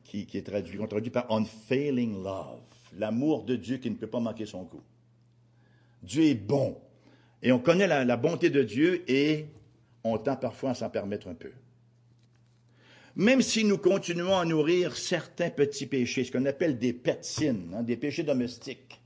[0.03, 2.59] qui, est traduit, traduit par unfailing love,
[2.97, 4.81] l'amour de Dieu qui ne peut pas manquer son coup.
[6.03, 6.77] Dieu est bon.
[7.41, 9.47] Et on connaît la, bonté de Dieu et
[10.03, 11.51] on tend parfois à s'en permettre un peu.
[13.15, 17.83] Même si nous continuons à nourrir certains petits péchés, ce qu'on appelle des pétines, hein,
[17.83, 19.00] des péchés domestiques,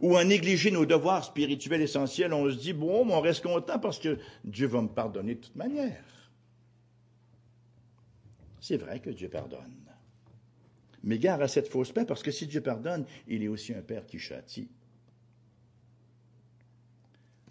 [0.00, 3.98] ou à négliger nos devoirs spirituels essentiels, on se dit, bon, on reste content parce
[3.98, 6.04] que Dieu va me pardonner de toute manière.
[8.60, 9.74] C'est vrai que Dieu pardonne.
[11.04, 13.82] Mais gare à cette fausse paix, parce que si Dieu pardonne, il est aussi un
[13.82, 14.68] Père qui châtie.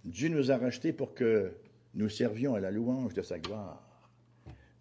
[0.04, 1.54] Dieu nous a rachetés pour que
[1.94, 3.82] nous servions à la louange de sa gloire.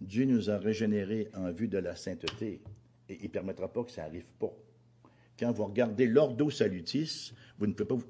[0.00, 2.60] Dieu nous a régénérés en vue de la sainteté
[3.08, 4.52] et il ne permettra pas que ça n'arrive pas.
[5.38, 7.32] Quand vous regardez l'ordre salutis,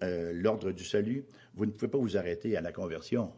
[0.03, 3.33] euh, l'ordre du salut, vous ne pouvez pas vous arrêter à la conversion.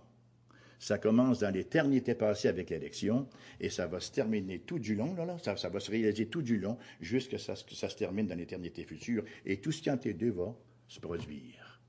[0.79, 3.29] Ça commence dans l'éternité passée avec l'élection
[3.61, 6.43] et ça va se terminer tout du long, là, là ça, va se réaliser tout
[6.43, 9.91] du long jusqu'à ce que ça se termine dans l'éternité future et tout ce qui
[9.91, 10.55] en est deux va
[10.89, 11.81] se produire.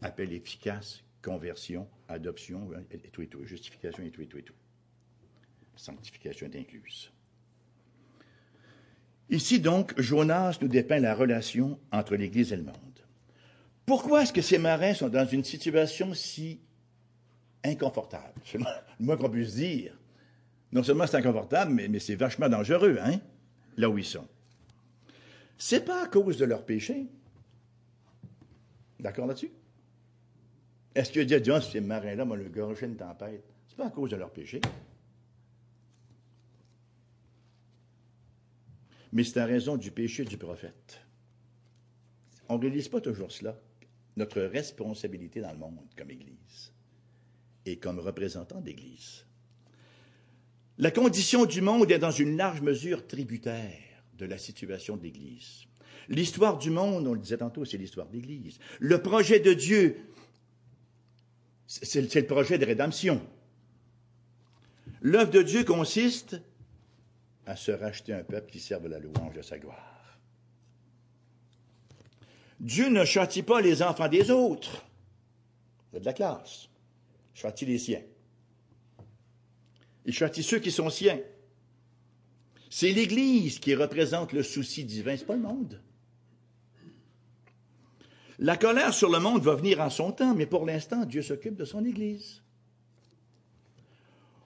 [0.00, 4.54] Appel efficace, conversion, adoption, et tout et tout, justification et tout et tout et tout.
[5.74, 7.12] Sanctification est incluse.
[9.28, 12.74] Ici donc, Jonas nous dépeint la relation entre l'Église et le monde.
[13.84, 16.60] Pourquoi est-ce que ces marins sont dans une situation si
[17.64, 18.40] inconfortable?
[18.44, 18.64] C'est le
[19.00, 19.96] moins qu'on puisse dire.
[20.72, 23.20] Non seulement c'est inconfortable, mais, c'est vachement dangereux, hein,
[23.76, 24.26] là où ils sont.
[25.58, 27.06] C'est pas à cause de leur péché.
[29.00, 29.50] D'accord là-dessus?
[30.94, 33.44] Est-ce que Dieu dit, ah, ces marins-là m'ont le gorgé une tempête?
[33.68, 34.60] C'est pas à cause de leur péché.
[39.16, 41.00] Mais c'est à raison du péché du prophète.
[42.50, 43.58] On ne réalise pas toujours cela,
[44.14, 46.74] notre responsabilité dans le monde comme Église
[47.64, 49.24] et comme représentant d'Église.
[50.76, 53.72] La condition du monde est dans une large mesure tributaire
[54.18, 55.64] de la situation de l'Église.
[56.10, 58.58] L'histoire du monde, on le disait tantôt, c'est l'histoire d'Église.
[58.80, 59.96] Le projet de Dieu,
[61.66, 63.26] c'est le projet de rédemption.
[65.00, 66.38] L'œuvre de Dieu consiste
[67.46, 70.18] à se racheter un peuple qui serve la louange de sa gloire.
[72.58, 74.84] Dieu ne châtie pas les enfants des autres.
[75.92, 76.68] C'est de la classe.
[77.34, 78.02] Il châtie les siens.
[80.04, 81.20] Il châtie ceux qui sont siens.
[82.70, 85.80] C'est l'Église qui représente le souci divin, c'est pas le monde.
[88.38, 91.56] La colère sur le monde va venir en son temps, mais pour l'instant, Dieu s'occupe
[91.56, 92.42] de son Église.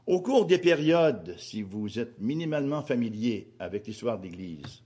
[0.06, 4.82] Au cours des périodes, si vous êtes minimalement familier avec l'histoire d'Église,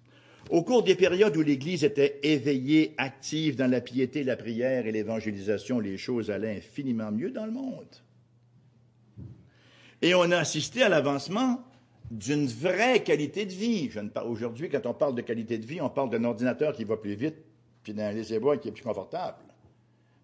[0.50, 4.92] au cours des périodes où l'Église était éveillée, active dans la piété, la prière et
[4.92, 7.96] l'évangélisation, les choses allaient infiniment mieux dans le monde.
[10.03, 11.62] Et on a assisté à l'avancement
[12.11, 13.90] d'une vraie qualité de vie.
[14.27, 17.14] Aujourd'hui, quand on parle de qualité de vie, on parle d'un ordinateur qui va plus
[17.14, 17.37] vite,
[17.83, 19.38] puis d'un laissez-bois qui est plus confortable.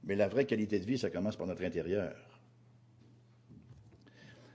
[0.05, 2.15] Mais la vraie qualité de vie, ça commence par notre intérieur.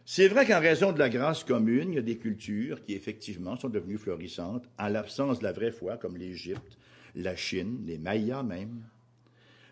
[0.08, 3.58] C'est vrai qu'en raison de la grâce commune, il y a des cultures qui effectivement
[3.58, 6.78] sont devenues florissantes en l'absence de la vraie foi, comme l'Égypte,
[7.16, 8.84] la Chine, les Mayas même.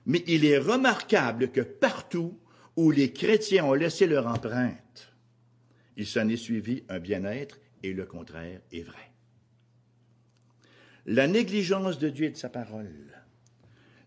[0.08, 2.40] Mais il est remarquable que partout
[2.76, 5.14] où les chrétiens ont laissé leur empreinte,
[5.98, 9.12] il s'en est suivi un bien-être et le contraire est vrai.
[11.06, 12.90] La négligence de Dieu et de sa parole,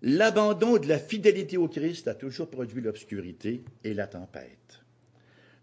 [0.03, 4.66] l'abandon de la fidélité au Christ a toujours produit l'obscurité et la tempête.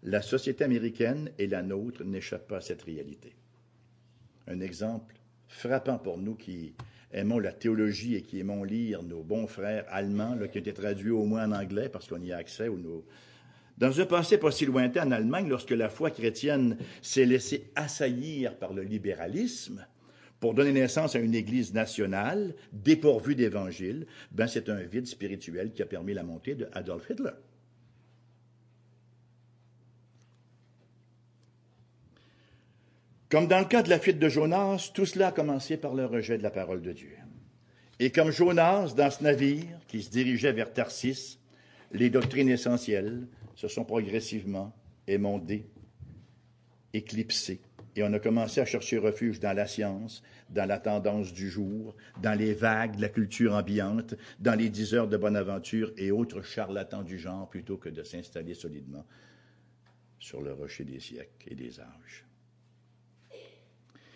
[0.04, 3.34] La société américaine et la nôtre n'échappent pas à cette réalité.
[4.46, 5.14] Un exemple
[5.48, 6.74] frappant pour nous qui
[7.10, 11.10] aimons la théologie et qui aimons lire nos bons frères allemands, qui ont été traduits
[11.10, 12.68] au moins en anglais parce qu'on y a accès.
[12.68, 13.04] Ou.
[13.78, 18.58] Dans un passé pas si lointain en Allemagne, lorsque la foi chrétienne s'est laissée assaillir
[18.58, 19.86] par le libéralisme,
[20.38, 25.80] pour donner naissance à une Église nationale dépourvue d'évangile, ben c'est un vide spirituel qui
[25.80, 27.30] a permis la montée de Adolf Hitler.
[33.34, 36.06] Comme dans le cas de la fuite de Jonas, tout cela a commencé par le
[36.06, 37.16] rejet de la parole de Dieu.
[37.98, 41.40] Et comme Jonas, dans ce navire qui se dirigeait vers Tarsis,
[41.90, 44.72] les doctrines essentielles se sont progressivement
[45.08, 45.66] émondées,
[46.92, 47.60] éclipsées.
[47.96, 51.96] Et on a commencé à chercher refuge dans la science, dans la tendance du jour,
[52.22, 56.12] dans les vagues de la culture ambiante, dans les dix heures de bonne aventure et
[56.12, 59.04] autres charlatans du genre, plutôt que de s'installer solidement
[60.20, 62.24] sur le rocher des siècles et des âges.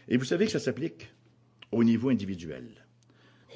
[0.09, 1.09] Et vous savez que ça s'applique
[1.71, 2.67] au niveau individuel.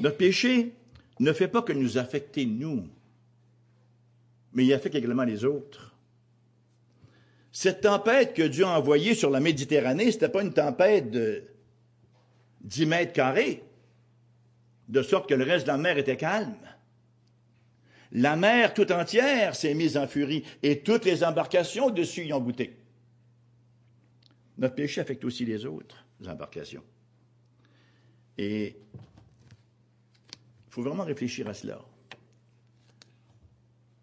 [0.00, 0.72] Notre péché
[1.18, 2.88] ne fait pas que nous affecter nous,
[4.52, 5.94] mais il affecte également les autres.
[7.52, 11.44] Cette tempête que Dieu a envoyée sur la Méditerranée, ce n'était pas une tempête de
[12.62, 13.62] 10 mètres carrés,
[14.88, 16.56] de sorte que le reste de la mer était calme.
[18.12, 22.40] La mer tout entière s'est mise en furie et toutes les embarcations dessus y ont
[22.40, 22.76] goûté.
[24.58, 26.84] Notre péché affecte aussi les autres embarcations.
[28.38, 28.76] Et
[30.66, 31.80] il faut vraiment réfléchir à cela.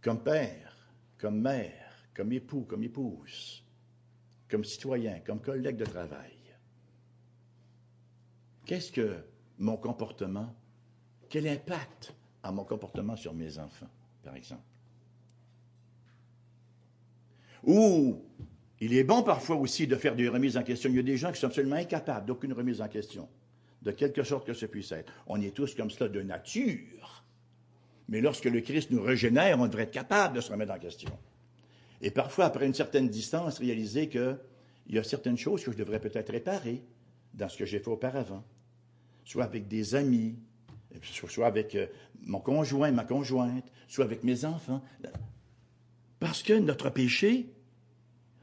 [0.02, 3.64] Comme père, comme mère, comme époux, comme épouse,
[4.50, 6.36] comme citoyen, comme collègue de travail.
[8.66, 9.24] Qu'est-ce que
[9.58, 10.56] mon comportement,
[11.28, 13.90] quel impact a mon comportement sur mes enfants,
[14.24, 14.64] par exemple?
[17.64, 18.24] Ou
[18.82, 20.90] il est bon parfois aussi de faire des remises en question.
[20.90, 23.28] Il y a des gens qui sont absolument incapables d'aucune remise en question,
[23.82, 25.12] de quelque sorte que ce puisse être.
[25.28, 27.24] On est tous comme cela de nature.
[28.08, 31.12] Mais lorsque le Christ nous régénère, on devrait être capable de se remettre en question.
[32.02, 34.38] Et parfois, après une certaine distance, réaliser qu'il
[34.90, 36.82] y a certaines choses que je devrais peut-être réparer
[37.34, 38.44] dans ce que j'ai fait auparavant.
[39.26, 40.36] Soit avec des amis,
[41.04, 41.88] soit avec euh,
[42.22, 44.82] mon conjoint, ma conjointe, soit avec mes enfants.
[46.20, 47.50] Parce que notre péché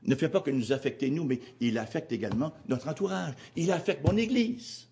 [0.06, 3.34] ne fait pas que nous affecter nous, mais il affecte également notre entourage.
[3.56, 4.88] Il affecte mon Église.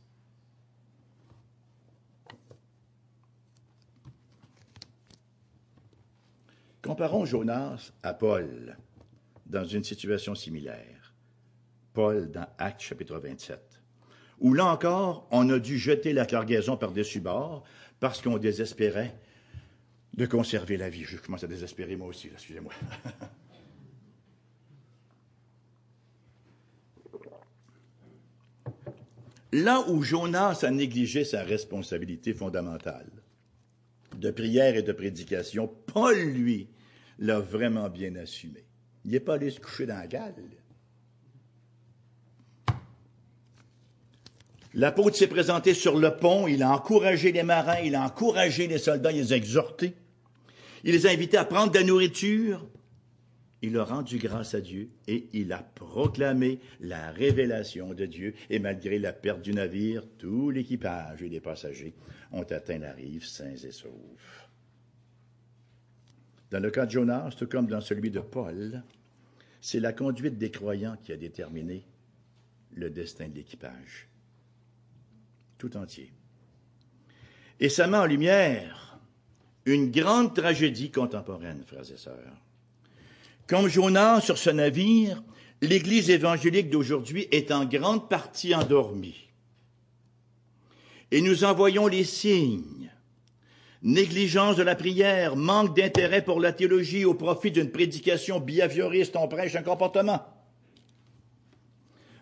[6.83, 8.77] Comparons Jonas à Paul
[9.47, 11.15] dans une situation similaire.
[11.95, 13.61] Paul dans Actes chapitre 27,
[14.41, 17.63] où là encore, on a dû jeter la cargaison par-dessus bord
[18.01, 19.17] parce qu'on désespérait
[20.15, 21.05] de conserver la vie.
[21.05, 22.73] Je commence à désespérer moi aussi, excusez-moi.
[29.55, 33.07] Là où Jonas a négligé sa responsabilité fondamentale
[34.17, 36.67] de prière et de prédication, Paul, lui,
[37.21, 38.65] l'a vraiment bien assumé.
[39.05, 40.35] Il n'est pas allé se coucher dans la gale.
[44.75, 48.79] L'apôtre s'est présenté sur le pont, il a encouragé les marins, il a encouragé les
[48.79, 49.95] soldats, il les a exhortés.
[50.83, 52.67] Il les a invités à prendre de la nourriture,
[53.65, 58.35] il a rendu grâce à Dieu et il a proclamé la révélation de Dieu.
[58.51, 61.95] Et malgré la perte du navire, tout l'équipage et les passagers
[62.31, 64.51] ont atteint la rive sains et saufs.
[66.51, 68.83] Dans le cas de Jonas, tout comme dans celui de Paul,
[69.63, 71.87] c'est la conduite des croyants qui a déterminé
[72.75, 74.09] le destin de l'équipage.
[75.57, 76.13] Tout entier.
[77.61, 78.99] Et ça met en lumière
[79.65, 82.45] une grande tragédie contemporaine, frères et sœurs.
[83.47, 85.23] Comme Jonas sur ce navire,
[85.61, 89.29] l'Église évangélique d'aujourd'hui est en grande partie endormie.
[91.11, 92.91] Et nous en voyons les signes.
[93.83, 99.29] Négligence de la prière, manque d'intérêt pour la théologie au profit d'une prédication behavioriste, on
[99.29, 100.25] prêche un comportement.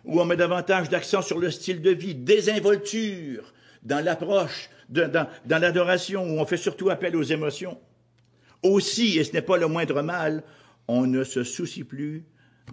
[0.03, 5.57] Ou on met davantage d'accent sur le style de vie, désinvolture dans l'approche, dans, dans
[5.61, 7.79] l'adoration, où on fait surtout appel aux émotions.
[8.61, 10.43] Aussi, et ce n'est pas le moindre mal,
[10.87, 12.23] on ne se soucie plus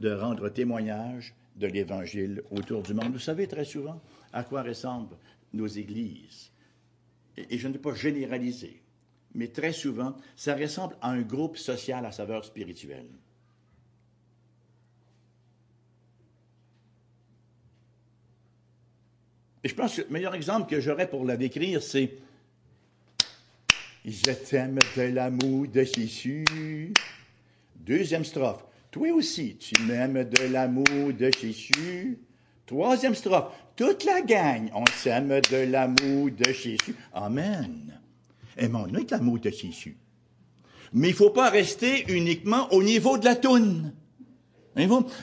[0.00, 3.12] de rendre témoignage de l'Évangile autour du monde.
[3.12, 4.00] Vous savez très souvent
[4.32, 5.16] à quoi ressemblent
[5.52, 6.50] nos églises.
[7.36, 8.82] Et, je ne veux pas généraliser,
[9.34, 13.08] mais très souvent, ça ressemble à un groupe social à saveur spirituelle.
[19.62, 22.16] Et je pense que le meilleur exemple que j'aurais pour la décrire, c'est
[24.04, 26.94] Je t'aime de l'amour de Jésus.
[27.80, 28.64] Deuxième strophe.
[28.90, 32.18] Toi aussi, tu m'aimes de l'amour de Jésus.
[32.66, 33.52] Troisième strophe.
[33.76, 36.94] Toute la gang, on s'aime de l'amour de Jésus.
[37.12, 37.98] Amen.
[38.56, 39.96] Aimons-nous avec l'amour de Jésus.
[40.92, 43.94] Mais il ne faut pas rester uniquement au niveau de la toune.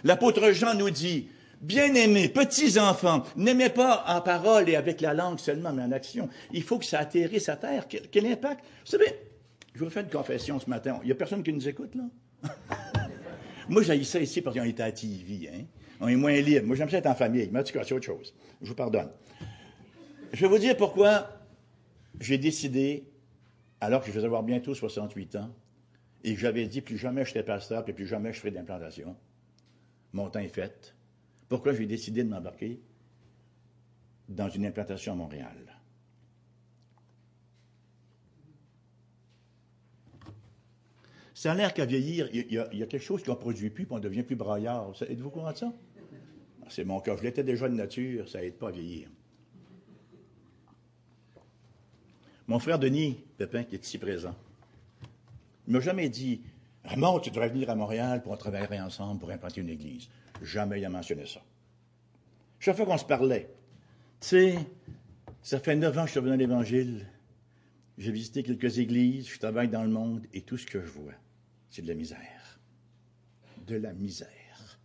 [0.03, 1.27] L'apôtre Jean nous dit,
[1.61, 6.29] Bien-aimés, petits enfants, n'aimez pas en parole et avec la langue seulement, mais en action.
[6.53, 7.87] Il faut que ça atterrisse à terre.
[7.87, 8.63] Quel, quel impact?
[8.85, 9.13] Vous savez,
[9.73, 10.99] je vous fais une confession ce matin.
[11.01, 12.03] Il n'y a personne qui nous écoute, là?
[13.69, 15.49] Moi, j'ai ça ici parce qu'on était à TV.
[15.49, 15.65] Hein?
[15.99, 16.65] On est moins libre.
[16.65, 17.49] Moi, j'aime ça être en famille.
[17.51, 18.33] Mais en tout cas, c'est autre chose.
[18.61, 19.09] Je vous pardonne.
[20.33, 21.29] Je vais vous dire pourquoi
[22.19, 23.05] j'ai décidé,
[23.79, 25.53] alors que je vais avoir bientôt 68 ans,
[26.23, 29.15] et que j'avais dit plus jamais je serai pasteur, puis plus jamais je ferai d'implantation.
[30.13, 30.95] Mon temps est fait.
[31.47, 32.81] Pourquoi j'ai décidé de m'embarquer
[34.27, 35.66] dans une implantation à Montréal?
[41.37, 43.93] Ça a l'air qu'à vieillir, il y, a, quelque chose qui ne produit plus, puis
[43.93, 44.91] on devient plus braillard.
[45.07, 45.71] Êtes-vous courant de ça?
[46.63, 47.15] Ah, c'est mon cas.
[47.15, 49.07] Je l'étais déjà de nature, ça n'aide pas à vieillir.
[52.47, 54.33] Mon frère Denis Pépin, qui est ici présent,
[55.67, 56.41] ne m'a jamais dit
[56.83, 60.09] Ramon, tu devrais venir à Montréal pour on travaillerait ensemble pour implanter une église.
[60.41, 61.41] Jamais il a mentionné ça.
[62.59, 63.47] Chaque fois qu'on se parlait,
[64.21, 64.55] tu sais,
[65.43, 67.05] ça fait neuf ans que je suis revenu à l'Évangile.
[67.99, 71.13] J'ai visité quelques églises, je travaille dans le monde et tout ce que je vois,
[71.69, 72.59] c'est de la misère.
[73.65, 74.79] De la misère.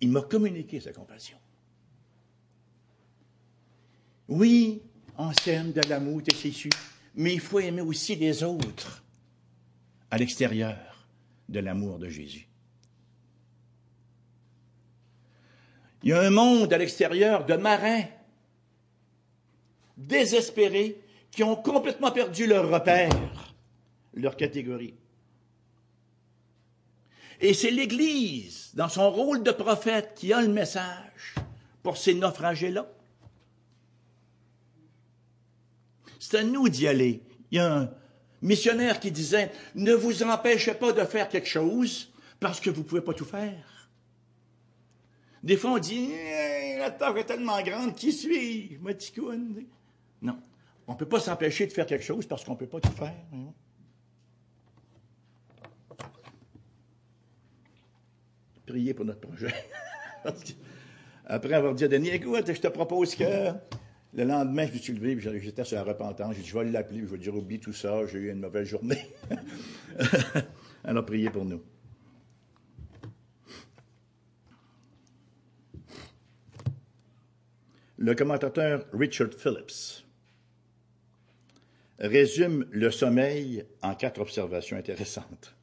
[0.00, 1.38] Il m'a communiqué sa compassion.
[4.28, 4.82] Oui,
[5.18, 6.70] on s'aime de l'amour, c'est sûr,
[7.14, 9.02] mais il faut aimer aussi les autres
[10.10, 11.08] à l'extérieur
[11.48, 12.48] de l'amour de Jésus.
[16.02, 18.04] Il y a un monde à l'extérieur de marins
[19.96, 21.00] désespérés
[21.30, 23.53] qui ont complètement perdu leur repère,
[24.14, 24.94] leur catégorie.
[27.40, 31.34] Et c'est l'Église, dans son rôle de prophète, qui a le message
[31.82, 32.88] pour ces naufragés-là.
[36.18, 37.22] C'est à nous d'y aller.
[37.50, 37.90] Il y a un
[38.40, 42.86] missionnaire qui disait, ne vous empêchez pas de faire quelque chose parce que vous ne
[42.86, 43.90] pouvez pas tout faire.
[45.42, 48.78] Des fois, on dit, eh, la tâche est tellement grande, qui suis-je?
[50.22, 50.38] Non.
[50.86, 52.92] On ne peut pas s'empêcher de faire quelque chose parce qu'on ne peut pas tout
[52.92, 53.12] faire.
[58.74, 59.54] Priez pour notre projet.
[61.26, 63.52] Après avoir dit à Denis, écoute, je te propose que
[64.14, 66.34] le lendemain, je me suis levé, j'étais sur la repentance.
[66.34, 68.66] J'ai dit, je vais l'appeler, je vais dire, oublie tout ça, j'ai eu une mauvaise
[68.66, 69.14] journée.
[70.84, 71.62] Alors, priez pour nous.
[77.96, 80.04] Le commentateur Richard Phillips
[82.00, 85.54] résume le sommeil en quatre observations intéressantes.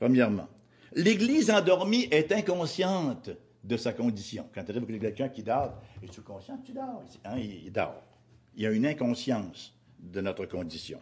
[0.00, 0.48] Premièrement,
[0.94, 3.30] l'Église endormie est inconsciente
[3.64, 4.48] de sa condition.
[4.54, 7.02] Quand tu arrives avec quelqu'un qui dort, es-tu conscient tu dors?
[7.24, 8.02] Hein, il dort.
[8.56, 11.00] Il y a une inconscience de notre condition.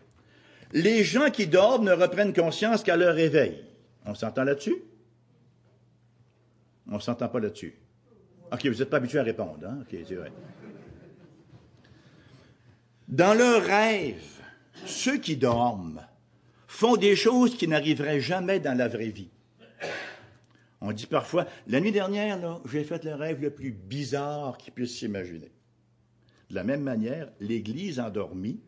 [0.72, 3.64] Les gens qui dorment ne reprennent conscience qu'à leur réveil.
[4.06, 4.76] On s'entend là-dessus?
[6.88, 7.76] On ne s'entend pas là-dessus.
[8.52, 9.66] OK, vous n'êtes pas habitué à répondre.
[9.66, 9.78] Hein?
[9.82, 10.32] OK, c'est vrai.
[13.08, 14.22] Dans leur rêve,
[14.86, 16.06] ceux qui dorment
[16.66, 19.30] font des choses qui n'arriveraient jamais dans la vraie vie.
[20.86, 24.98] On dit parfois, la nuit dernière, j'ai fait le rêve le plus bizarre qu'il puisse
[24.98, 25.50] s'imaginer.
[26.50, 28.60] De la même manière, l'Église endormie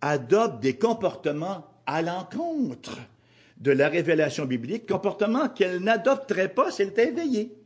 [0.00, 2.98] adopte des comportements à l'encontre
[3.58, 7.56] de la révélation biblique, comportements qu'elle n'adopterait pas si elle était éveillée.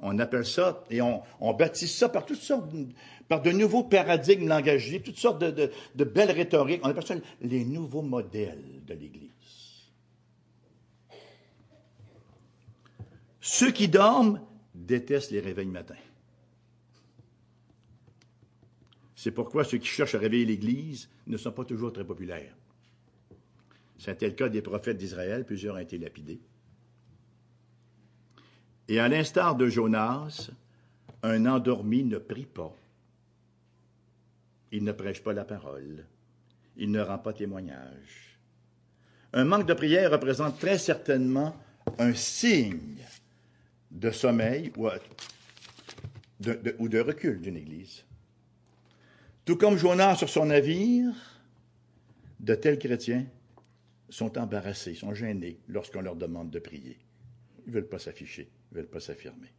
[0.00, 2.72] On appelle ça, et on, baptise ça par toutes sortes,
[3.28, 6.80] par de nouveaux paradigmes langagiers, toutes sortes de belles rhétoriques.
[6.82, 9.29] On appelle ça les nouveaux modèles de l'Église.
[13.40, 14.40] Ceux qui dorment
[14.74, 15.94] détestent les réveils matins.
[19.16, 22.54] C'est pourquoi ceux qui cherchent à réveiller l'Église ne sont pas toujours très populaires.
[23.98, 26.40] C'était le cas des prophètes d'Israël, plusieurs ont été lapidés.
[28.88, 30.50] Et à l'instar de Jonas,
[31.22, 32.74] un endormi ne prie pas.
[34.72, 36.06] Il ne prêche pas la parole.
[36.76, 38.38] Il ne rend pas témoignage.
[39.32, 41.54] Un manque de prière représente très certainement
[41.98, 43.04] un signe
[43.90, 44.88] de sommeil ou
[46.40, 48.04] de, recul d'une Église.
[49.44, 51.12] Tout comme Jonas sur son navire,
[52.38, 53.26] de tels chrétiens
[54.08, 56.98] sont embarrassés, sont gênés lorsqu'on leur demande de prier.
[57.66, 59.52] Ils ne veulent pas s'afficher ne veulent pas s'affirmer.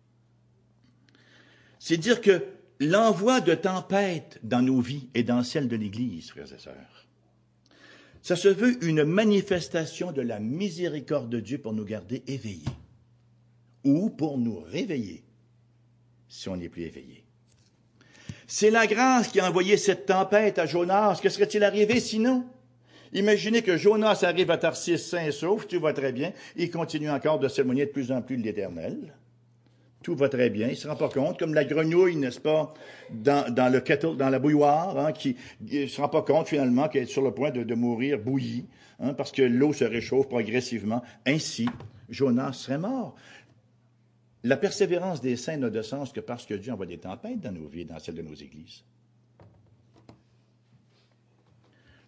[1.80, 2.46] C'est dire que
[2.80, 7.08] l'envoi de tempêtes dans nos vies et dans celles de l'Église, frères et sœurs,
[8.22, 12.66] ça se veut une manifestation de la miséricorde de Dieu pour nous garder éveillés
[13.84, 15.24] ou pour nous réveiller
[16.28, 17.24] si on n'est plus éveillé.
[18.48, 21.20] C'est la grâce qui a envoyé cette tempête à Jonas.
[21.22, 22.46] Que serait-il arrivé sinon?
[23.14, 27.10] Imaginez que Jonas arrive à Tarsis sain et sauf, tout va très bien, il continue
[27.10, 29.14] encore de s'éloigner de plus en plus de l'Éternel.
[30.02, 32.74] Tout va très bien, il se rend pas compte, comme la grenouille, n'est-ce pas,
[33.12, 37.04] dans, le kettle, dans la bouilloire, hein, qui ne se rend pas compte finalement qu'elle
[37.04, 38.66] est sur le point de, mourir bouillie,
[39.00, 41.04] hein, parce que l'eau se réchauffe progressivement.
[41.28, 41.68] Ainsi,
[42.10, 43.16] Jonas serait mort.
[44.44, 47.52] La persévérance des saints n'a de sens que parce que Dieu envoie des tempêtes dans
[47.52, 48.84] nos vies, dans celles de nos églises.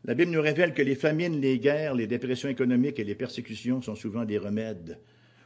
[0.05, 3.81] La Bible nous révèle que les famines, les guerres, les dépressions économiques et les persécutions
[3.81, 4.99] sont souvent des remèdes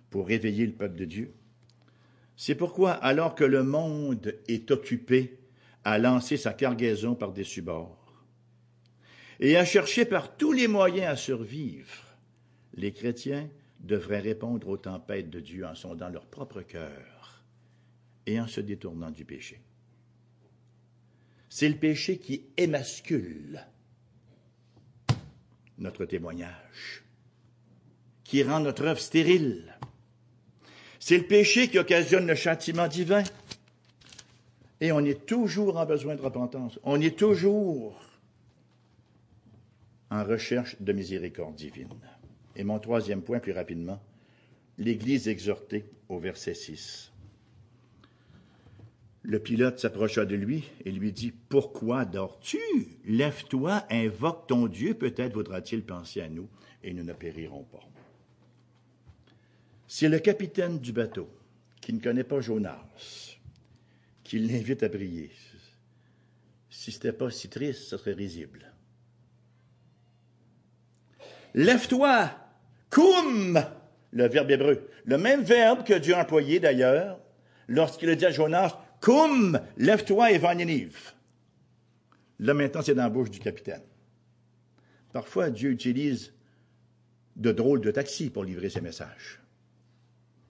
[0.10, 1.34] pour réveiller le peuple de Dieu.
[2.36, 5.38] C'est pourquoi, alors que le monde est occupé
[5.84, 8.08] à lancer sa cargaison par-dessus bord
[9.40, 12.16] et à chercher par tous les moyens à survivre,
[12.74, 17.44] les chrétiens devraient répondre aux tempêtes de Dieu en sondant leur propre cœur
[18.26, 19.62] et en se détournant du péché.
[21.50, 23.66] C'est le péché qui émascule
[25.78, 27.04] notre témoignage,
[28.24, 29.78] qui rend notre œuvre stérile.
[31.00, 33.24] C'est le péché qui occasionne le châtiment divin.
[34.82, 36.80] Et on est toujours en besoin de repentance.
[36.84, 38.00] On est toujours
[40.10, 41.90] en recherche de miséricorde divine.
[42.58, 44.02] Et mon troisième point, plus rapidement,
[44.80, 47.12] l'Église exhortée au verset 6.
[49.22, 52.58] Le pilote s'approcha de lui et lui dit, Pourquoi dors-tu?
[53.06, 56.50] Lève-toi, invoque ton Dieu, peut-être voudra-t-il penser à nous,
[56.84, 57.88] et nous ne périrons pas.
[59.88, 61.30] C'est le capitaine du bateau,
[61.80, 63.38] qui ne connaît pas Jonas,
[64.24, 65.30] qui l'invite à prier.
[66.72, 68.74] Si ce n'était pas si triste, ce serait risible.
[71.54, 72.47] Lève-toi,
[72.90, 73.60] cum,
[74.12, 77.20] le verbe hébreu, le même verbe que Dieu a employé d'ailleurs
[77.68, 81.14] lorsqu'il a dit à Jonas, cum, lève-toi et va à Ninive.
[82.40, 83.82] Là maintenant, c'est dans la bouche du capitaine.
[85.12, 86.34] Parfois, Dieu utilise
[87.36, 89.40] de drôles de taxis pour livrer ses messages.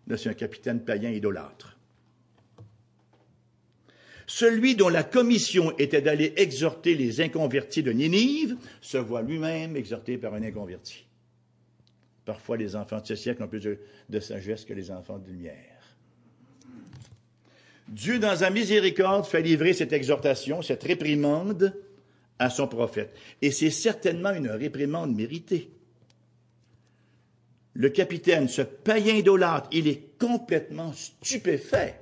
[0.08, 1.78] Là, c'est un capitaine païen idolâtre.
[4.26, 10.18] Celui dont la commission était d'aller exhorter les inconvertis de Ninive se voit lui-même exhorté
[10.18, 11.07] par un inconverti.
[12.28, 13.66] Parfois, les enfants de ce siècle ont plus
[14.10, 15.96] de, sagesse que les enfants de lumière.
[17.88, 21.74] Dieu, dans sa miséricorde, fait livrer cette exhortation, cette réprimande
[22.38, 23.16] à son prophète.
[23.42, 25.72] Et c'est certainement une réprimande méritée.
[27.76, 31.98] Le capitaine, ce païen idolâtre, il est complètement stupéfait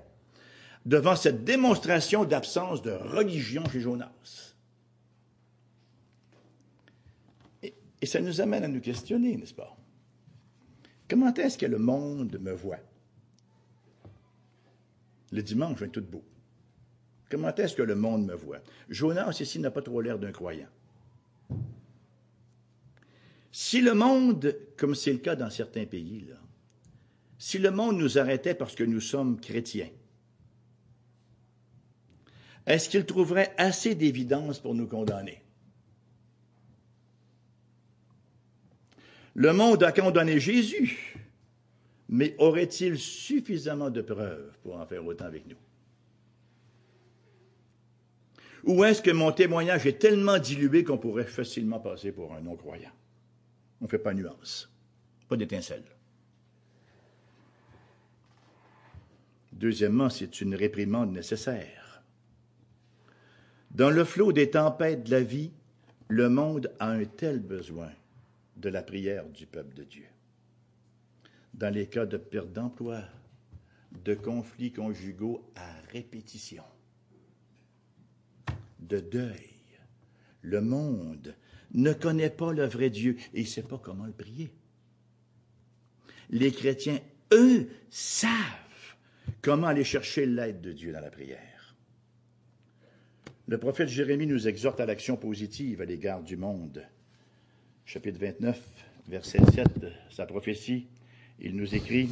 [0.88, 4.56] devant cette démonstration d'absence de religion chez Jonas.
[7.62, 7.76] Et,
[8.08, 9.78] ça nous amène à nous questionner, n'est-ce pas?
[11.10, 12.80] Comment est-ce que le monde me voit?
[15.32, 16.24] Le dimanche, je viens tout beau.
[17.30, 18.60] Comment est-ce que le monde me voit?
[18.90, 20.70] Jonas, ici, n'a pas trop l'air d'un croyant.
[23.52, 26.28] Si le monde, comme c'est le cas dans certains pays,
[27.38, 29.90] si le monde nous arrêtait parce que nous sommes chrétiens,
[32.66, 35.45] est-ce qu'il trouverait assez d'évidence pour nous condamner?
[39.36, 41.18] Le monde a condamné Jésus,
[42.08, 45.58] mais aurait-il suffisamment de preuves pour en faire autant avec nous?
[48.64, 52.92] Ou est-ce que mon témoignage est tellement dilué qu'on pourrait facilement passer pour un non-croyant?
[53.82, 54.72] On ne fait pas nuance,
[55.28, 55.84] pas d'étincelle.
[59.52, 62.02] Deuxièmement, c'est une réprimande nécessaire.
[63.72, 65.52] Dans le flot des tempêtes de la vie,
[66.08, 67.92] le monde a un tel besoin
[68.56, 70.06] de la prière du peuple de Dieu.
[71.54, 73.04] Dans les cas de perte d'emploi,
[74.04, 76.64] de conflits conjugaux à répétition,
[78.80, 79.52] de deuil,
[80.42, 81.36] le monde
[81.74, 84.52] ne connaît pas le vrai Dieu et ne sait pas comment le prier.
[86.30, 87.00] Les chrétiens,
[87.34, 88.32] eux, savent
[89.42, 91.76] comment aller chercher l'aide de Dieu dans la prière.
[93.48, 96.84] Le prophète Jérémie nous exhorte à l'action positive à l'égard du monde.
[97.86, 98.60] Chapitre 29,
[99.10, 99.68] verset 7,
[100.10, 100.88] sa prophétie,
[101.40, 102.10] il nous écrit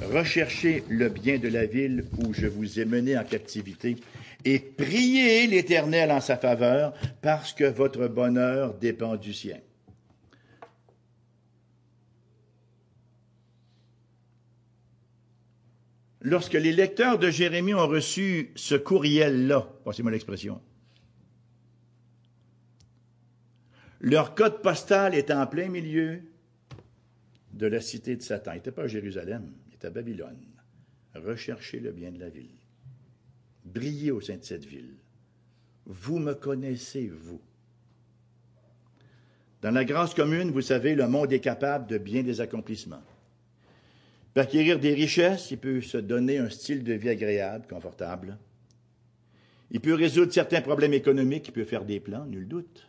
[0.00, 3.96] Recherchez le bien de la ville où je vous ai mené en captivité
[4.44, 9.58] et priez l'Éternel en sa faveur parce que votre bonheur dépend du sien.
[16.20, 20.60] Lorsque les lecteurs de Jérémie ont reçu ce courriel-là, passez-moi l'expression,
[24.02, 26.20] Leur code postal est en plein milieu
[27.52, 28.50] de la cité de Satan.
[28.52, 30.44] Il n'était pas à Jérusalem, il était à Babylone.
[31.14, 32.50] Recherchez le bien de la ville.
[33.64, 34.96] Brillez au sein de cette ville.
[35.86, 37.40] Vous me connaissez, vous.
[39.60, 43.04] Dans la grâce commune, vous savez, le monde est capable de bien des accomplissements.
[44.34, 48.36] Pour acquérir des richesses, il peut se donner un style de vie agréable, confortable.
[49.70, 52.88] Il peut résoudre certains problèmes économiques, il peut faire des plans, nul doute.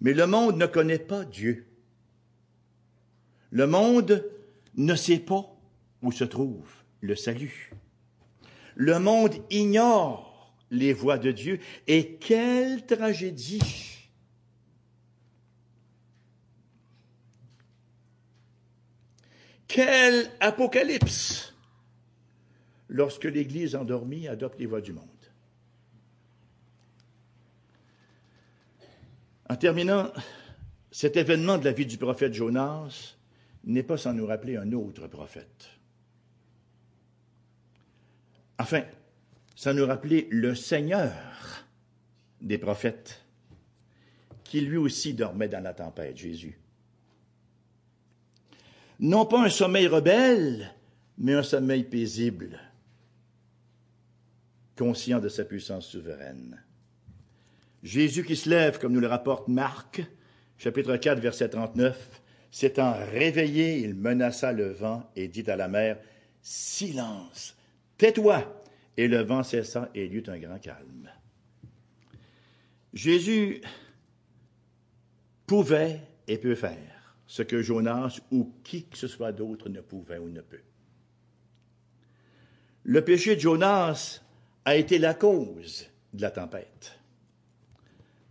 [0.00, 1.66] Mais le monde ne connaît pas Dieu.
[3.50, 4.28] Le monde
[4.74, 5.46] ne sait pas
[6.02, 6.68] où se trouve
[7.00, 7.70] le salut.
[8.74, 11.60] Le monde ignore les voies de Dieu.
[11.86, 13.92] Et quelle tragédie!
[19.68, 21.54] Quel apocalypse
[22.88, 25.15] lorsque l'Église endormie adopte les voies du monde.
[29.48, 30.12] En terminant,
[30.90, 33.16] cet événement de la vie du prophète Jonas
[33.64, 35.68] n'est pas sans nous rappeler un autre prophète.
[38.58, 38.82] Enfin,
[39.54, 41.12] sans nous rappeler le Seigneur
[42.40, 43.22] des prophètes,
[44.44, 46.58] qui lui aussi dormait dans la tempête, Jésus.
[48.98, 50.72] Non pas un sommeil rebelle,
[51.18, 52.58] mais un sommeil paisible,
[54.76, 56.62] conscient de sa puissance souveraine.
[57.82, 60.02] Jésus qui se lève, comme nous le rapporte Marc,
[60.58, 65.98] chapitre 4, verset 39, s'étant réveillé, il menaça le vent et dit à la mer,
[66.42, 67.56] Silence,
[67.98, 68.62] tais-toi.
[68.96, 71.10] Et le vent cessa et il y eut un grand calme.
[72.94, 73.60] Jésus
[75.46, 80.18] pouvait et peut faire ce que Jonas ou qui que ce soit d'autre ne pouvait
[80.18, 80.62] ou ne peut.
[82.84, 84.22] Le péché de Jonas
[84.64, 86.98] a été la cause de la tempête.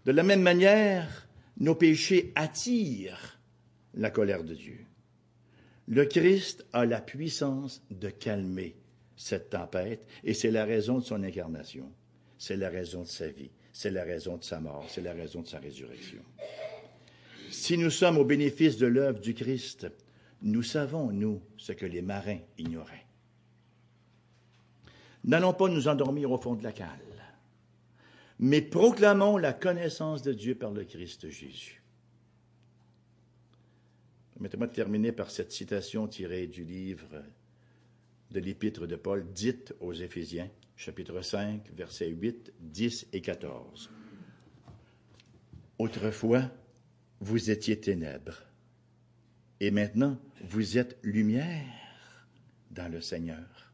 [0.05, 1.27] De la même manière,
[1.57, 3.39] nos péchés attirent
[3.93, 4.85] la colère de Dieu.
[5.87, 8.75] Le Christ a la puissance de calmer
[9.15, 11.91] cette tempête et c'est la raison de son incarnation,
[12.37, 15.41] c'est la raison de sa vie, c'est la raison de sa mort, c'est la raison
[15.41, 16.21] de sa résurrection.
[17.51, 19.87] Si nous sommes au bénéfice de l'œuvre du Christ,
[20.41, 23.05] nous savons, nous, ce que les marins ignoraient.
[25.23, 27.04] N'allons pas nous endormir au fond de la cale,
[28.39, 31.81] mais proclamons la connaissance de Dieu par le Christ Jésus.
[34.33, 37.23] Permettez-moi de terminer par cette citation tirée du livre
[38.31, 43.89] de l'épître de Paul, dite aux Éphésiens, chapitre 5, versets 8, 10 et 14.
[45.79, 46.51] Autrefois,
[47.21, 48.43] vous étiez ténèbres,
[49.61, 52.27] et maintenant, vous êtes lumière
[52.71, 53.71] dans le Seigneur.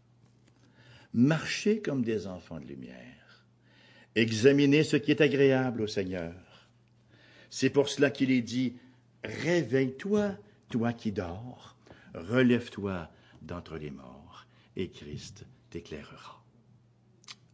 [1.13, 3.20] Marchez comme des enfants de lumière.
[4.15, 6.33] Examinez ce qui est agréable au Seigneur.
[7.49, 8.77] C'est pour cela qu'il est dit,
[9.23, 10.35] réveille-toi
[10.69, 11.75] toi qui dors,
[12.13, 13.09] relève-toi
[13.41, 14.45] d'entre les morts,
[14.75, 16.43] et Christ t'éclairera.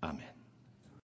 [0.01, 0.36] Amen.